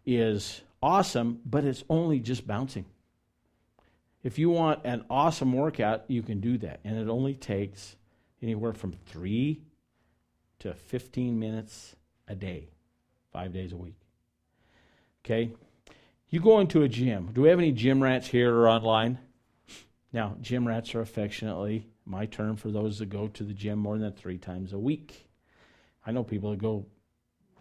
[0.05, 2.85] is awesome, but it's only just bouncing.
[4.23, 7.95] If you want an awesome workout, you can do that, and it only takes
[8.41, 9.61] anywhere from three
[10.59, 11.95] to 15 minutes
[12.27, 12.69] a day,
[13.31, 13.97] five days a week.
[15.25, 15.53] Okay?
[16.31, 17.31] You go into a gym.
[17.33, 19.19] Do we have any gym rats here or online?
[20.13, 23.97] Now, gym rats are affectionately my term for those that go to the gym more
[23.97, 25.29] than three times a week.
[26.05, 26.85] I know people that go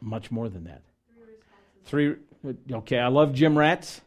[0.01, 0.83] much more than that.
[1.85, 2.15] Three,
[2.71, 4.03] okay, I love gym rats,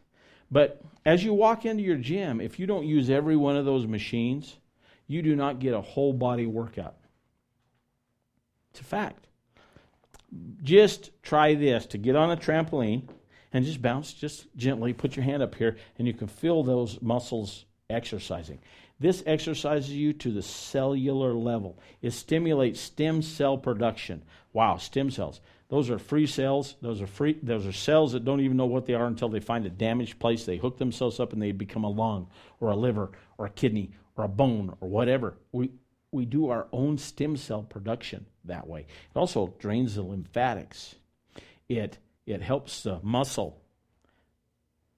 [0.50, 3.86] but as you walk into your gym, if you don't use every one of those
[3.86, 4.56] machines,
[5.06, 6.96] you do not get a whole body workout.
[8.70, 9.26] It's a fact.
[10.62, 13.08] Just try this to get on a trampoline
[13.54, 17.00] and just bounce just gently, put your hand up here, and you can feel those
[17.00, 18.58] muscles exercising.
[18.98, 21.78] This exercises you to the cellular level.
[22.02, 24.22] It stimulates stem cell production.
[24.52, 25.40] Wow, stem cells.
[25.68, 26.76] Those are free cells.
[26.82, 29.40] Those are free those are cells that don't even know what they are until they
[29.40, 30.44] find a damaged place.
[30.44, 32.28] They hook themselves up and they become a lung
[32.60, 35.34] or a liver or a kidney or a bone or whatever.
[35.52, 35.70] We
[36.12, 38.80] we do our own stem cell production that way.
[38.80, 40.94] It also drains the lymphatics.
[41.68, 43.60] It it helps the muscle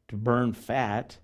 [0.09, 1.18] to burn fat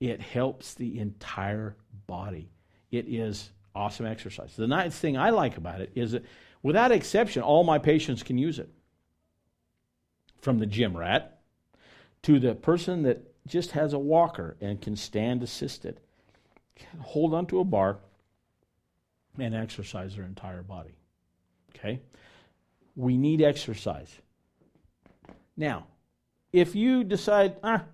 [0.00, 1.76] it helps the entire
[2.06, 2.50] body.
[2.90, 4.56] It is awesome exercise.
[4.56, 6.24] The nice thing I like about it is that,
[6.62, 8.70] without exception, all my patients can use it.
[10.38, 11.38] From the gym rat
[12.22, 16.00] to the person that just has a walker and can stand assisted,
[16.76, 17.98] can hold onto a bar
[19.38, 20.94] and exercise their entire body.
[21.76, 22.00] Okay?
[22.96, 24.18] We need exercise.
[25.56, 25.86] Now,
[26.52, 27.84] if you decide, ah,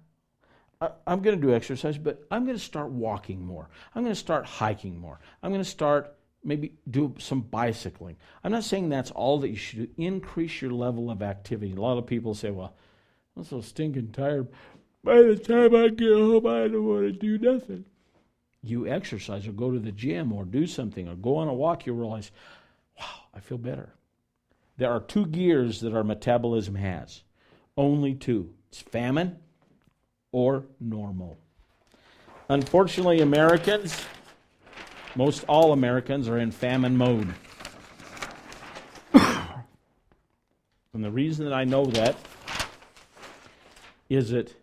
[0.80, 3.68] I, am going to do exercise, but I'm going to start walking more.
[3.94, 5.20] I'm going to start hiking more.
[5.42, 8.16] I'm going to start maybe do some bicycling.
[8.44, 10.02] I'm not saying that's all that you should do.
[10.02, 11.72] Increase your level of activity.
[11.72, 12.74] A lot of people say, well,
[13.36, 14.48] I'm so stinking tired.
[15.02, 17.84] By the time I get home, I don't want to do nothing.
[18.62, 21.86] You exercise or go to the gym or do something or go on a walk,
[21.86, 22.30] you realize,
[22.98, 23.90] wow, I feel better.
[24.78, 27.22] There are two gears that our metabolism has.
[27.76, 28.54] Only two.
[28.68, 29.36] It's famine
[30.32, 31.38] or normal.
[32.48, 34.04] Unfortunately, Americans,
[35.14, 37.34] most all Americans, are in famine mode.
[39.12, 42.16] and the reason that I know that
[44.08, 44.54] is that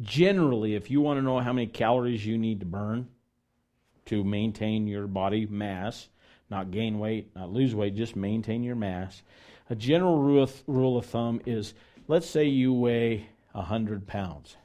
[0.00, 3.08] generally, if you want to know how many calories you need to burn
[4.06, 6.08] to maintain your body mass,
[6.50, 9.22] not gain weight, not lose weight, just maintain your mass,
[9.70, 10.18] a general
[10.66, 11.74] rule of, thumb is
[12.08, 14.56] let's say you weigh 100 pounds.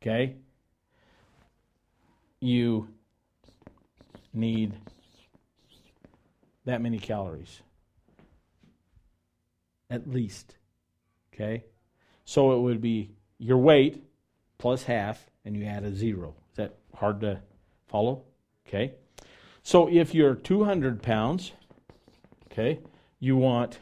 [0.00, 0.36] Okay?
[2.40, 2.88] You
[4.32, 4.74] need
[6.64, 7.62] that many calories.
[9.90, 10.56] At least.
[11.32, 11.64] Okay?
[12.24, 14.04] So it would be your weight
[14.58, 16.34] plus half and you add a zero.
[16.52, 17.40] Is that hard to
[17.86, 18.22] follow?
[18.66, 18.92] Okay.
[19.62, 21.52] So if you're 200 pounds,
[22.46, 22.80] okay,
[23.18, 23.78] you want,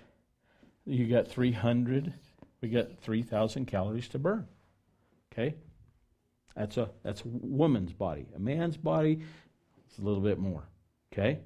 [0.85, 2.13] you got 300,
[2.61, 4.47] we got 3,000 calories to burn.
[5.33, 5.55] Okay?
[6.57, 8.27] That's a, that's a woman's body.
[8.37, 9.23] A man's body,
[9.87, 10.65] it's a little bit more.
[11.13, 11.41] Okay?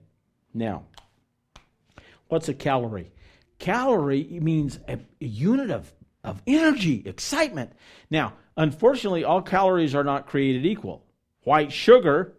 [0.55, 0.84] Now,
[2.28, 3.12] what's a calorie?
[3.59, 5.93] Calorie means a, a unit of,
[6.24, 7.72] of energy, excitement.
[8.11, 11.05] Now, unfortunately, all calories are not created equal.
[11.43, 12.34] White sugar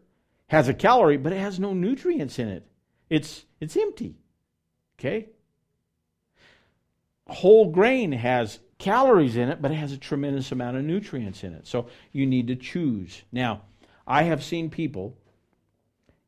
[0.48, 2.68] has a calorie, but it has no nutrients in it.
[3.10, 4.18] It's, it's empty.
[5.00, 5.30] Okay?
[7.30, 11.54] Whole grain has calories in it, but it has a tremendous amount of nutrients in
[11.54, 11.68] it.
[11.68, 13.24] So you need to choose.
[13.32, 13.64] Now,
[14.06, 15.18] I have seen people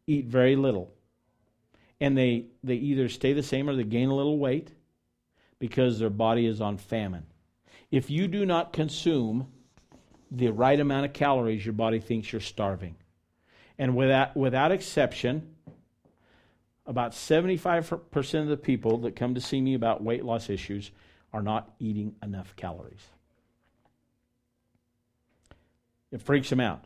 [0.08, 0.94] eat very little,
[2.02, 4.72] and they, they either stay the same or they gain a little weight
[5.60, 7.26] because their body is on famine.
[7.92, 9.48] If you do not consume
[10.32, 12.96] the right amount of calories, your body thinks you're starving.
[13.78, 15.56] And without, without exception,
[16.90, 20.90] about 75% of the people that come to see me about weight loss issues
[21.32, 23.06] are not eating enough calories.
[26.12, 26.84] It freaks them out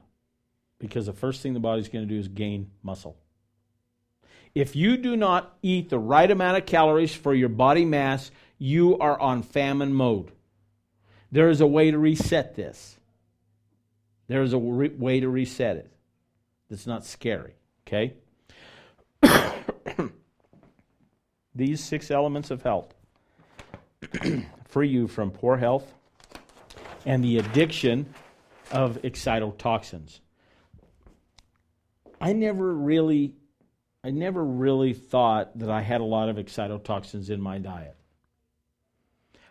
[0.77, 3.15] because the first thing the body's going to do is gain muscle.
[4.53, 8.97] If you do not eat the right amount of calories for your body mass, you
[8.99, 10.33] are on famine mode.
[11.31, 12.97] There is a way to reset this.
[14.27, 15.91] There is a re- way to reset it.
[16.69, 17.53] That's not scary,
[17.87, 18.15] okay?
[21.55, 22.93] These six elements of health
[24.65, 25.93] free you from poor health
[27.05, 28.13] and the addiction
[28.71, 30.19] of excitotoxins.
[32.19, 33.33] I never really
[34.03, 37.95] I never really thought that I had a lot of excitotoxins in my diet.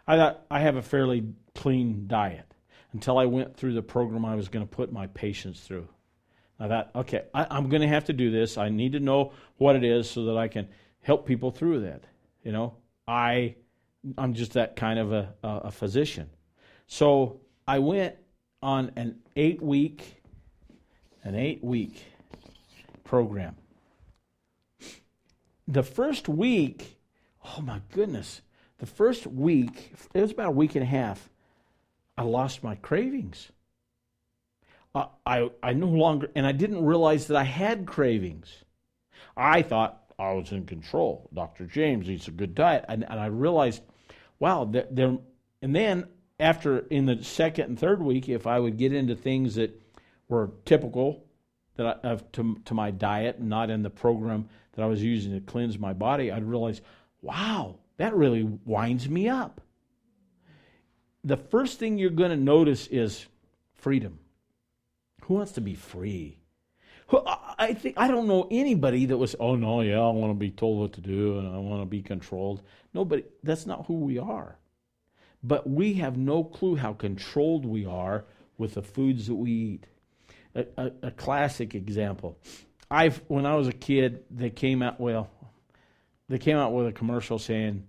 [0.06, 1.24] I thought I have a fairly
[1.54, 2.52] clean diet
[2.92, 5.88] until I went through the program I was going to put my patients through.
[6.60, 8.58] I thought, okay, I, am going to have to do this.
[8.58, 10.68] I need to know what it is so that I can
[11.02, 12.04] help people through that.
[12.42, 12.76] You know,
[13.06, 13.56] I
[14.18, 16.30] I'm just that kind of a, a physician.
[16.86, 18.16] So I went
[18.62, 20.22] on an eight week,
[21.22, 22.04] an eight week
[23.04, 23.56] program.
[25.68, 26.98] The first week,
[27.44, 28.42] oh my goodness,
[28.78, 31.28] the first week, it was about a week and a half,
[32.18, 33.52] I lost my cravings.
[34.94, 38.48] I, I, I no longer, and I didn't realize that I had cravings.
[39.36, 41.28] I thought I was in control.
[41.34, 41.66] Dr.
[41.66, 42.84] James eats a good diet.
[42.88, 43.82] And, and I realized
[44.42, 45.18] wow, they're,
[45.62, 46.08] and then
[46.40, 49.80] after in the second and third week, if I would get into things that
[50.28, 51.24] were typical
[51.76, 55.32] that I, of to, to my diet, not in the program that I was using
[55.32, 56.80] to cleanse my body, I'd realize,
[57.20, 59.60] wow, that really winds me up.
[61.22, 63.26] The first thing you're going to notice is
[63.74, 64.18] freedom.
[65.26, 66.40] Who wants to be free?
[67.62, 70.50] I think I don't know anybody that was, oh no, yeah, I want to be
[70.50, 72.60] told what to do and I want to be controlled.
[72.92, 73.22] Nobody.
[73.44, 74.58] That's not who we are.
[75.44, 78.24] But we have no clue how controlled we are
[78.58, 79.86] with the foods that we eat.
[80.54, 82.36] A, a, a classic example.
[82.90, 85.30] I've when I was a kid, they came out well.
[86.28, 87.86] They came out with a commercial saying,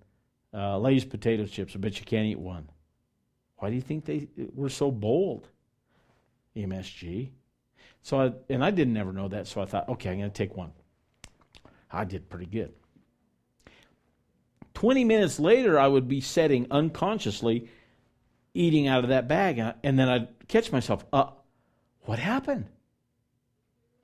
[0.53, 1.75] uh, "Lay's potato chips.
[1.75, 2.69] I bet you can't eat one."
[3.57, 5.47] Why do you think they were so bold?
[6.55, 7.31] MSG.
[8.03, 10.35] So, I, and I didn't ever know that, so I thought, okay, I'm going to
[10.35, 10.71] take one.
[11.89, 12.73] I did pretty good.
[14.73, 17.69] 20 minutes later, I would be setting unconsciously,
[18.53, 21.27] eating out of that bag, and, then I'd catch myself, uh,
[22.01, 22.65] what happened?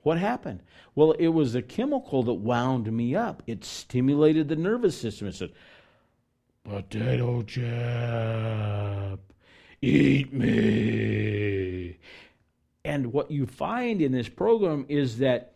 [0.02, 0.62] What happened?
[0.94, 3.42] Well, it was a chemical that wound me up.
[3.46, 5.28] It stimulated the nervous system.
[5.28, 5.52] It said,
[6.64, 9.20] Potato chip,
[9.82, 11.98] eat me.
[12.90, 15.52] And what you find in this program is that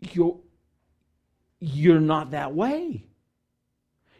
[0.00, 0.38] you're,
[1.60, 3.06] you're not that way.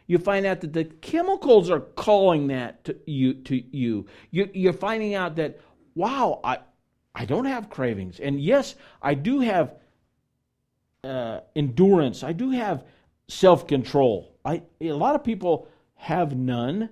[0.07, 3.35] You find out that the chemicals are calling that to you.
[3.35, 4.07] To you.
[4.31, 5.59] you you're finding out that,
[5.93, 6.57] wow, I,
[7.13, 8.19] I don't have cravings.
[8.19, 9.75] And yes, I do have
[11.03, 12.23] uh, endurance.
[12.23, 12.83] I do have
[13.27, 14.35] self control.
[14.43, 16.89] I a lot of people have none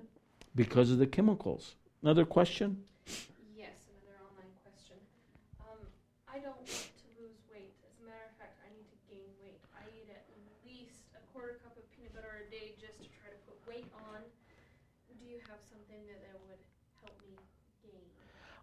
[0.54, 1.74] because of the chemicals.
[2.00, 2.84] Another question?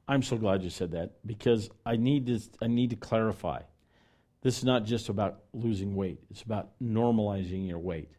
[0.09, 3.61] I'm so glad you said that because I need to I need to clarify.
[4.41, 6.19] This is not just about losing weight.
[6.31, 8.09] It's about normalizing your weight.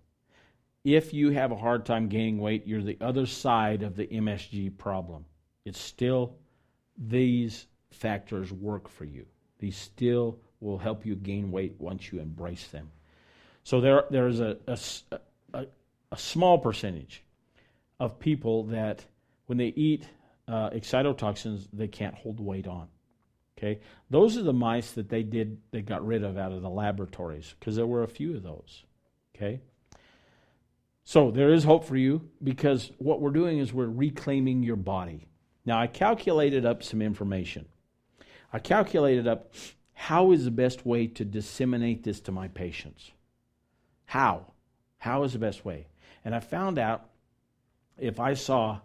[0.85, 4.79] If you have a hard time gaining weight, you're the other side of the MSG
[4.79, 5.25] problem.
[5.65, 6.37] It's still
[6.97, 9.27] these factors work for you.
[9.59, 12.91] These still will help you gain weight once you embrace them.
[13.65, 14.79] So there, there is a, a,
[15.55, 15.67] a,
[16.13, 17.25] a small percentage
[17.99, 19.05] of people that
[19.47, 20.07] when they eat
[20.51, 22.89] uh, excitotoxins, they can't hold weight on.
[23.57, 26.71] Okay, those are the mice that they did they got rid of out of the
[26.71, 28.85] laboratories because there were a few of those.
[29.37, 29.61] Okay,
[31.05, 35.29] so there is hope for you because what we're doing is we're reclaiming your body.
[35.65, 37.67] Now I calculated up some information.
[38.53, 39.53] I calculated up
[39.93, 43.13] how is the best way to disseminate this to my patients.
[44.07, 44.53] How?
[44.99, 45.87] How is the best way?
[46.25, 47.11] And I found out
[47.99, 48.81] if I saw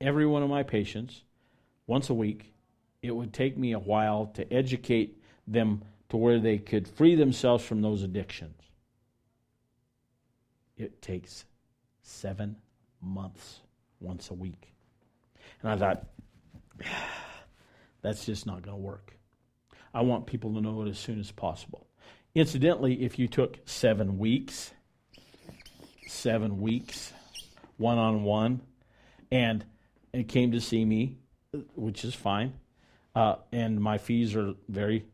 [0.00, 1.22] every one of my patients
[1.86, 2.52] once a week,
[3.02, 7.64] it would take me a while to educate them to where they could free themselves
[7.64, 8.56] from those addictions.
[10.76, 11.44] It takes
[12.02, 12.56] seven
[13.00, 13.60] months
[14.00, 14.72] once a week.
[15.62, 16.06] And I thought,
[18.02, 19.16] that's just not going to work.
[19.92, 21.86] I want people to know it as soon as possible.
[22.34, 24.70] Incidentally, if you took seven weeks,
[26.06, 27.12] seven weeks,
[27.76, 28.60] one on one,
[29.32, 29.64] and
[30.12, 31.18] it came to see me,
[31.74, 32.52] which is fine,
[33.14, 35.04] uh, and my fees are very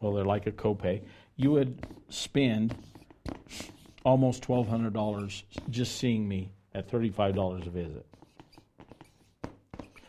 [0.00, 1.02] well, they're like a copay.
[1.36, 2.74] You would spend
[4.04, 8.06] almost twelve hundred dollars just seeing me at thirty five dollars a visit.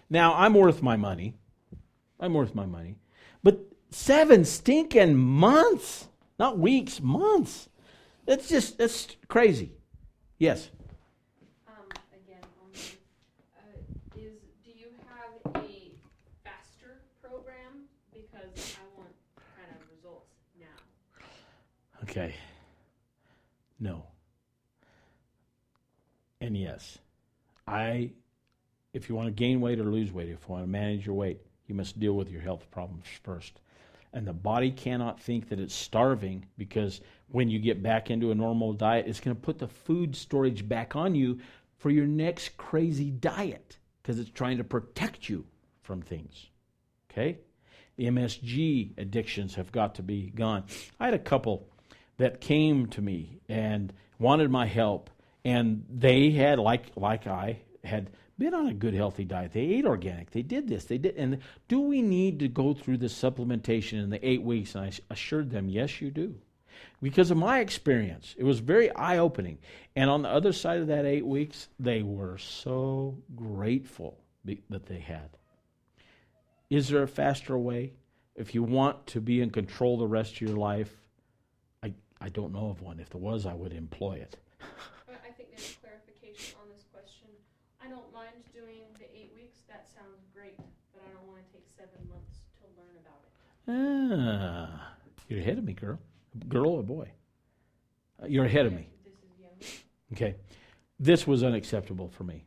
[0.10, 1.36] Now I'm worth my money.
[2.20, 2.96] I'm worth my money,
[3.44, 3.60] but
[3.92, 7.70] seven stinking months, not weeks, months.
[8.26, 9.72] That's just that's crazy.
[10.38, 10.70] Yes.
[11.68, 11.74] Um,
[12.14, 12.80] again, on the,
[13.58, 14.34] uh, is,
[14.64, 15.94] do you have a
[16.44, 17.88] faster program?
[18.14, 19.14] Because I want
[19.56, 20.78] kind of results now.
[22.10, 22.34] Okay.
[23.80, 24.04] No.
[26.42, 26.98] And yes.
[27.68, 28.12] I
[28.94, 31.14] if you want to gain weight or lose weight, if you want to manage your
[31.14, 33.60] weight, you must deal with your health problems first.
[34.12, 38.36] And the body cannot think that it's starving because when you get back into a
[38.36, 41.40] normal diet, it's going to put the food storage back on you
[41.78, 45.46] for your next crazy diet because it's trying to protect you
[45.84, 46.48] from things.
[47.12, 47.38] Okay?
[47.98, 50.64] The MSG addictions have got to be gone.
[51.00, 51.69] I had a couple
[52.20, 55.10] that came to me and wanted my help,
[55.44, 59.54] and they had, like, like I, had been on a good healthy diet.
[59.54, 60.32] They ate organic.
[60.32, 60.86] They did this.
[60.86, 61.16] They did.
[61.16, 64.76] And do we need to go through the supplementation in the eight weeks?
[64.76, 66.36] And I assured them, yes, you do.
[67.02, 69.58] Because of my experience, it was very eye opening.
[69.96, 74.20] And on the other side of that eight weeks, they were so grateful
[74.70, 75.30] that they had.
[76.70, 77.94] Is there a faster way?
[78.36, 80.96] If you want to be in control the rest of your life,
[82.22, 83.00] I, don't know of one.
[83.00, 84.38] If there was, I would employ it.
[84.62, 87.28] I think there's a clarification on this question.
[87.84, 89.60] I don't mind doing the eight weeks.
[89.68, 90.58] That sounds great,
[90.94, 94.72] but I don't want to take seven months to learn about it.
[94.72, 94.94] Ah,
[95.28, 96.00] you're ahead of me, girl.
[96.48, 97.10] Girl or boy?
[98.22, 98.88] Uh, you're ahead of me.
[99.04, 99.80] This is young.
[100.14, 100.36] Okay.
[101.00, 102.46] This was unacceptable for me.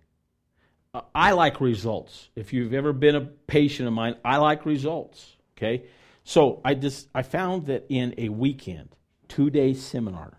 [0.95, 2.29] Uh, I like results.
[2.37, 5.37] If you've ever been a patient of mine, I like results.
[5.57, 5.85] Okay.
[6.25, 8.95] So I just I found that in a weekend,
[9.33, 10.35] two day seminar,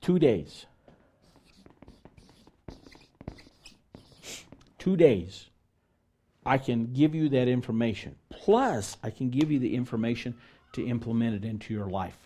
[0.00, 0.66] two days,
[4.76, 5.46] two days,
[6.44, 8.16] I can give you that information.
[8.28, 10.34] Plus, I can give you the information
[10.72, 12.18] to implement it into your life.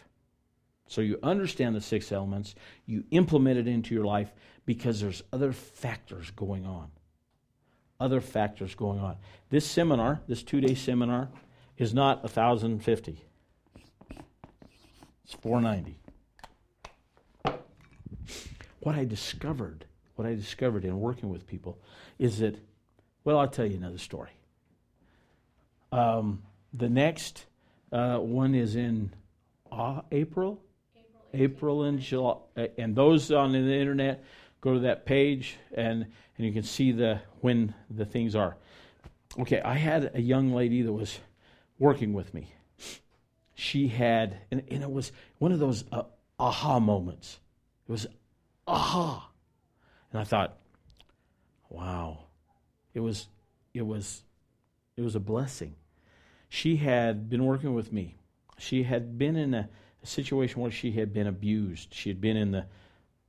[0.87, 2.55] So you understand the six elements,
[2.87, 4.33] you implement it into your life
[4.65, 6.91] because there's other factors going on.
[8.01, 9.17] Other factors going on.
[9.51, 11.29] This seminar, this two day seminar,
[11.77, 13.27] is not 1050
[15.33, 15.99] It's 490
[18.81, 21.79] What I discovered, what I discovered in working with people
[22.19, 22.57] is that,
[23.25, 24.33] well, I'll tell you another story.
[25.91, 26.43] Um,
[26.75, 27.47] the next
[27.93, 29.15] uh, one is in
[29.71, 30.61] uh, April,
[31.33, 32.37] April and July,
[32.77, 34.25] and those on the internet
[34.61, 36.07] go to that page and
[36.37, 38.57] and you can see the when the things are.
[39.39, 41.21] Okay, I had a young lady that was
[41.79, 42.53] working with me.
[43.55, 46.05] She had, and, and it was one of those uh,
[46.39, 47.39] aha moments.
[47.89, 48.07] It was
[48.67, 49.31] aha,
[50.11, 50.57] and I thought,
[51.69, 52.25] wow,
[52.95, 53.29] it was,
[53.75, 54.23] it was,
[54.97, 55.75] it was a blessing.
[56.49, 58.17] She had been working with me.
[58.59, 59.69] She had been in a
[60.03, 61.95] a situation where she had been abused.
[61.95, 62.67] She had been in the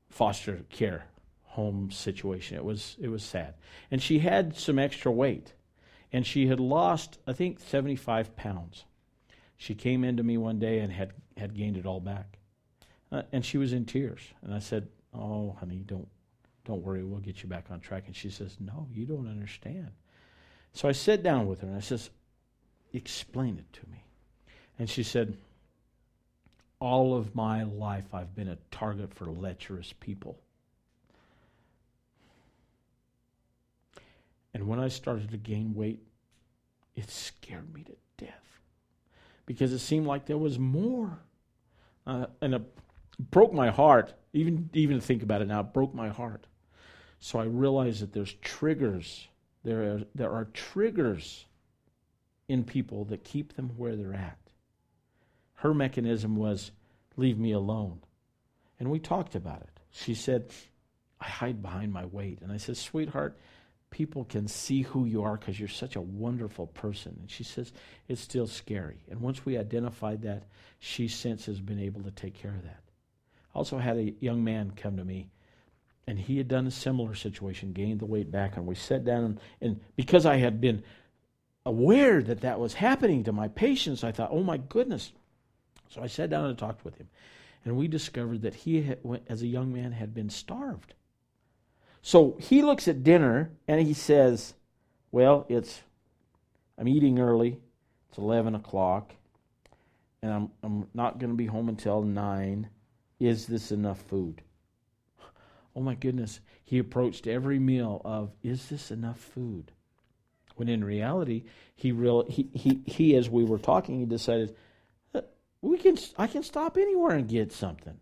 [0.10, 1.06] foster care
[1.44, 2.58] home situation.
[2.58, 3.54] It was it was sad,
[3.92, 5.54] and she had some extra weight,
[6.12, 8.86] and she had lost I think seventy five pounds.
[9.64, 12.38] She came into me one day and had had gained it all back,
[13.14, 14.20] uh, and she was in tears.
[14.41, 16.09] And I said, "Oh, honey, don't
[16.66, 17.01] don't worry.
[17.01, 19.91] We'll get you back on track." And she says, "No, you don't understand."
[20.74, 22.09] So I sat down with her and I says,
[22.93, 24.03] explain it to me.
[24.78, 25.38] And she said,
[26.80, 30.39] All of my life I've been a target for lecherous people.
[34.53, 35.99] And when I started to gain weight,
[36.95, 38.53] it scared me to death
[39.46, 41.20] because it seemed like there was more.
[42.06, 42.62] Uh, and it
[43.32, 44.14] broke my heart.
[44.34, 46.48] Even even to think about it now, it broke my heart.
[47.20, 49.28] So I realized that there's triggers.
[49.64, 51.46] There are, there are triggers
[52.50, 54.38] in people that keep them where they're at.
[55.54, 56.72] Her mechanism was
[57.16, 58.02] leave me alone.
[58.80, 59.80] And we talked about it.
[59.91, 60.52] She said,
[61.22, 62.39] I hide behind my weight.
[62.41, 63.38] And I said, sweetheart,
[63.94, 67.16] people can see who you are because you're such a wonderful person.
[67.22, 67.72] And she says,
[68.08, 68.98] it's still scary.
[69.12, 70.48] And once we identified that,
[70.80, 72.82] she since has been able to take care of that.
[73.54, 75.30] I also had a young man come to me,
[76.08, 78.58] and he had done a similar situation, gained the weight back.
[78.58, 80.84] And we sat down, and, and because I had been
[81.64, 85.12] aware that that was happening to my patients, I thought, oh my goodness.
[85.89, 87.10] So I sat down and talked with him.
[87.64, 88.98] And we discovered that he, had,
[89.30, 90.96] as a young man, had been starved.
[92.06, 94.54] So he looks at dinner and he says,
[95.12, 95.82] Well, it's,
[96.78, 97.60] I'm eating early.
[98.10, 99.16] It's 11 o'clock.
[100.22, 102.70] And I'm, I'm not going to be home until 9.
[103.20, 104.41] Is this enough food?
[105.76, 106.41] Oh my goodness.
[106.66, 109.72] He approached every meal of, Is this enough food?
[110.56, 111.45] When in reality,
[111.76, 114.56] he real he, he, he as we were talking, he decided,
[115.16, 115.22] uh,
[115.62, 117.97] we can I can stop anywhere and get something.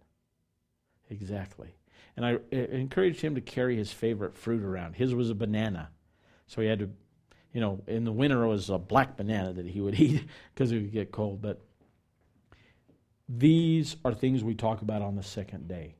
[1.10, 1.76] Exactly.
[2.16, 4.96] And I encouraged him to carry his favorite fruit around.
[4.96, 5.90] His was a banana.
[6.48, 6.90] So he had to,
[7.54, 10.72] you know, in the winter it was a black banana that he would eat because
[10.72, 11.42] it would get cold.
[11.42, 11.62] But
[13.30, 15.96] these are things we talk about on the second day.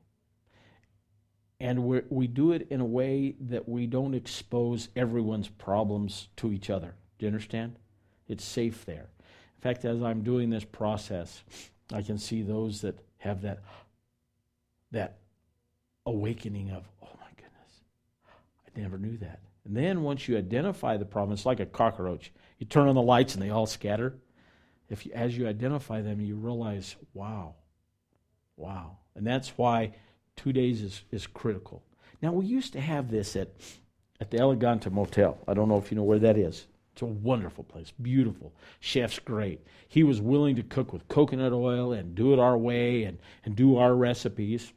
[1.58, 6.52] And we we do it in a way that we don't expose everyone's problems to
[6.52, 6.94] each other.
[7.18, 7.78] Do you understand?
[8.26, 9.08] It's safe there.
[9.56, 11.44] In fact, as I'm doing this process,
[11.92, 13.62] I can see those that have that
[14.90, 15.18] that
[16.06, 17.80] awakening of, oh my goodness,
[18.66, 19.40] I never knew that.
[19.64, 22.32] And then once you identify the problem, it's like a cockroach.
[22.58, 24.18] You turn on the lights and they all scatter.
[24.88, 27.54] If you, as you identify them, you realize, wow,
[28.56, 28.98] wow.
[29.14, 29.94] And that's why
[30.36, 31.82] two days is, is critical.
[32.20, 33.52] Now, we used to have this at,
[34.20, 35.38] at the Elegante Motel.
[35.46, 36.66] I don't know if you know where that is.
[36.92, 38.52] It's a wonderful place, beautiful.
[38.80, 39.64] Chef's great.
[39.88, 43.56] He was willing to cook with coconut oil and do it our way and, and
[43.56, 44.72] do our recipes.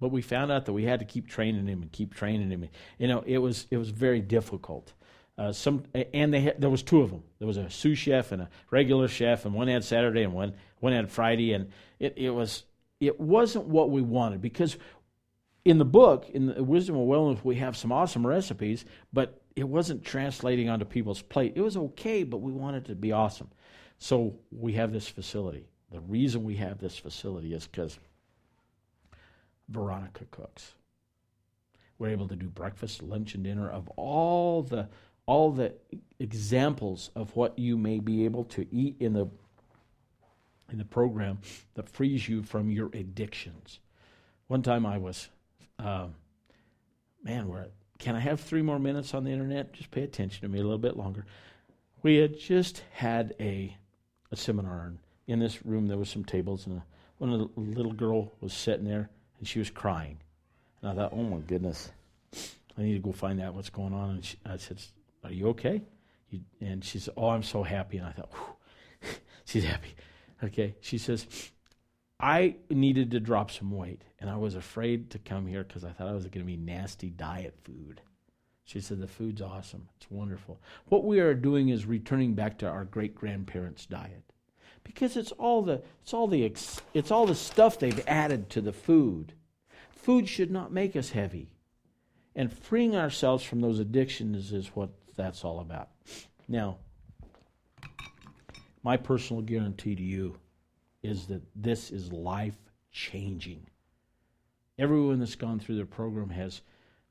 [0.00, 2.68] But we found out that we had to keep training him and keep training him.
[2.98, 4.92] You know, it was it was very difficult.
[5.38, 5.84] Uh, some
[6.14, 7.22] and they had, there was two of them.
[7.38, 10.54] There was a sous chef and a regular chef, and one had Saturday and one
[10.80, 12.64] one had Friday, and it, it was
[13.00, 14.76] it wasn't what we wanted because
[15.64, 19.68] in the book in the Wisdom of Wellness we have some awesome recipes, but it
[19.68, 21.52] wasn't translating onto people's plate.
[21.56, 23.50] It was okay, but we wanted to be awesome.
[23.98, 25.68] So we have this facility.
[25.90, 27.98] The reason we have this facility is because
[29.68, 30.74] Veronica cooks.
[31.98, 34.88] We're able to do breakfast, lunch, and dinner of all the
[35.26, 35.74] all the
[36.20, 39.26] examples of what you may be able to eat in the
[40.70, 41.38] in the program
[41.74, 43.80] that frees you from your addictions.
[44.48, 45.28] One time I was,
[45.78, 46.14] um,
[47.22, 47.66] man,
[47.98, 49.72] can I have three more minutes on the internet?
[49.72, 51.24] Just pay attention to me a little bit longer.
[52.02, 53.76] We had just had a
[54.32, 56.84] a seminar, and in this room there was some tables, and a,
[57.18, 59.08] one of the little girl was sitting there,
[59.38, 60.18] and she was crying.
[60.80, 61.90] And I thought, oh my goodness,
[62.78, 64.10] I need to go find out what's going on.
[64.10, 64.80] And she, I said,
[65.24, 65.82] are you okay?
[66.30, 67.98] You, and she said, oh, I'm so happy.
[67.98, 68.32] And I thought,
[69.44, 69.94] she's happy.
[70.42, 70.76] Okay.
[70.80, 71.26] She says,
[72.18, 75.90] I needed to drop some weight, and I was afraid to come here because I
[75.90, 78.00] thought I was going to be nasty diet food.
[78.64, 79.88] She said, The food's awesome.
[79.96, 80.58] It's wonderful.
[80.86, 84.22] What we are doing is returning back to our great grandparents' diet
[84.86, 86.44] because it's all the it's all the
[86.94, 89.32] it's all the stuff they've added to the food.
[89.90, 91.50] Food should not make us heavy.
[92.34, 95.88] And freeing ourselves from those addictions is what that's all about.
[96.48, 96.78] Now,
[98.82, 100.38] my personal guarantee to you
[101.02, 102.56] is that this is life
[102.92, 103.66] changing.
[104.78, 106.60] Everyone that's gone through the program has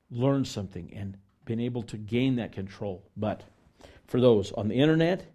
[0.10, 3.04] learned something and been able to gain that control.
[3.18, 3.44] But
[4.08, 5.26] for those on the internet,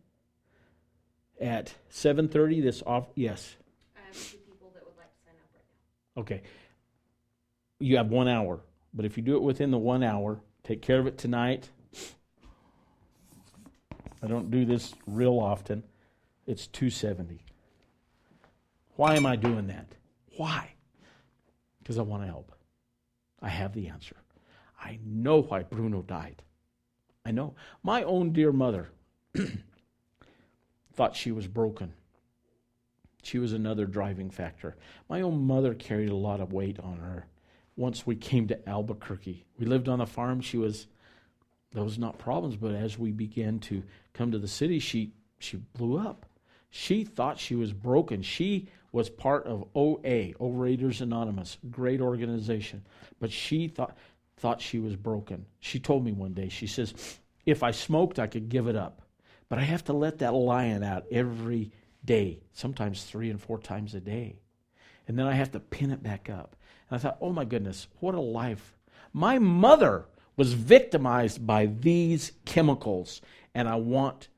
[1.40, 3.56] at 7.30 this off yes.
[3.96, 5.64] I have two people that would like to sign up right
[6.16, 6.22] now.
[6.22, 6.42] okay.
[7.78, 8.60] You have one hour
[8.92, 11.70] but if you do it within the one hour take care of it tonight.
[14.22, 15.82] I don't do this real often.
[16.46, 17.44] It's 270
[19.00, 19.86] why am i doing that?
[20.36, 20.74] Why?
[21.78, 22.52] Because i want to help.
[23.40, 24.16] I have the answer.
[24.78, 26.42] I know why bruno died.
[27.24, 27.54] I know.
[27.82, 28.90] My own dear mother
[30.92, 31.92] thought she was broken.
[33.22, 34.76] She was another driving factor.
[35.08, 37.26] My own mother carried a lot of weight on her.
[37.76, 40.40] Once we came to Albuquerque, we lived on a farm.
[40.40, 40.86] She was,
[41.72, 43.82] those not problems, but as we began to
[44.12, 46.26] come to the city, she she blew up.
[46.68, 48.22] She thought she was broken.
[48.22, 52.84] She was part of OA, Overeaters Anonymous, great organization,
[53.18, 53.96] but she thought
[54.36, 55.46] thought she was broken.
[55.60, 56.48] She told me one day.
[56.48, 59.02] She says, "If I smoked, I could give it up,
[59.50, 61.72] but I have to let that lion out every
[62.04, 64.36] day, sometimes three and four times a day.
[65.06, 66.56] And then I have to pin it back up.
[66.88, 68.78] And I thought, oh my goodness, what a life.
[69.12, 73.20] My mother was victimized by these chemicals,
[73.54, 74.28] and I want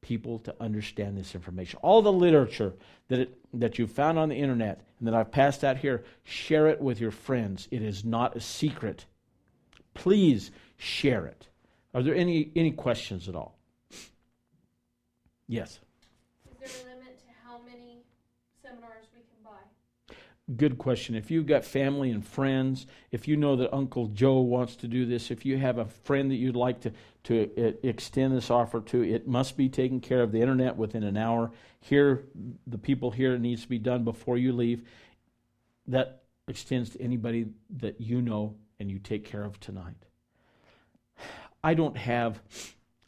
[0.00, 1.78] people to understand this information.
[1.82, 2.72] All the literature
[3.08, 6.68] that, it, that you found on the internet and that I've passed out here, share
[6.68, 7.68] it with your friends.
[7.70, 9.04] It is not a secret.
[9.92, 11.48] Please share it.
[11.92, 13.53] Are there any, any questions at all?
[15.46, 15.80] Yes.
[16.50, 18.04] Is there a limit to how many
[18.62, 19.60] seminars we can buy?
[20.56, 21.14] good question.
[21.14, 25.06] If you've got family and friends, if you know that Uncle Joe wants to do
[25.06, 26.92] this, if you have a friend that you'd like to,
[27.24, 31.16] to extend this offer to, it must be taken care of the internet within an
[31.16, 31.50] hour.
[31.80, 32.24] Here,
[32.66, 34.82] the people here, it needs to be done before you leave.
[35.86, 37.46] That extends to anybody
[37.78, 39.96] that you know and you take care of tonight.
[41.62, 42.42] I don't have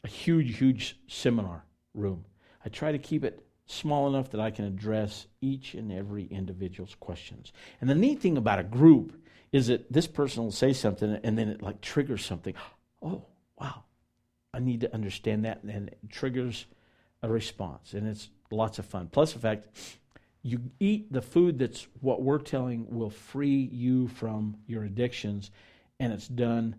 [0.03, 1.66] a huge, huge seminar
[1.97, 2.25] room.
[2.63, 6.95] I try to keep it small enough that I can address each and every individual's
[6.95, 7.51] questions.
[7.81, 9.21] And the neat thing about a group
[9.51, 12.53] is that this person will say something and then it like triggers something.
[13.01, 13.25] Oh,
[13.59, 13.83] wow.
[14.53, 16.65] I need to understand that and it triggers
[17.21, 19.09] a response and it's lots of fun.
[19.11, 19.67] Plus the fact
[20.41, 25.51] you eat the food that's what we're telling will free you from your addictions
[25.99, 26.75] and it's done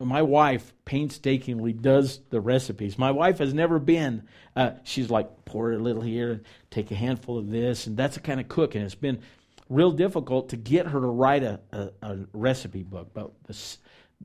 [0.00, 2.98] my wife painstakingly does the recipes.
[2.98, 4.22] My wife has never been,
[4.54, 8.20] uh, she's like, pour a little here, take a handful of this, and that's the
[8.20, 8.74] kind of cook.
[8.74, 9.20] And it's been
[9.68, 13.10] real difficult to get her to write a, a, a recipe book.
[13.12, 13.78] But this,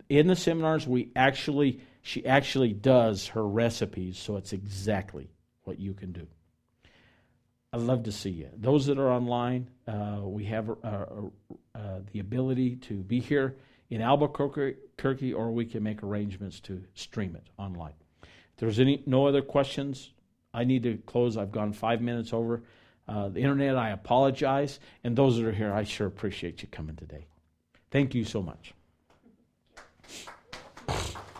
[0.10, 5.32] in the seminars, we actually, she actually does her recipes, so it's exactly
[5.64, 6.28] what you can do.
[7.72, 8.50] I'd love to see you.
[8.56, 11.06] Those that are online, uh, we have uh, uh,
[11.74, 13.56] uh the ability to be here
[13.90, 17.94] in Albuquerque, or we can make arrangements to stream it online.
[18.22, 20.12] If there's any no other questions,
[20.54, 21.38] I need to close.
[21.38, 22.64] I've gone five minutes over.
[23.08, 24.80] Uh, the internet, I apologize.
[25.04, 27.26] And those that are here, I sure appreciate you coming today.
[27.92, 28.74] Thank you so much.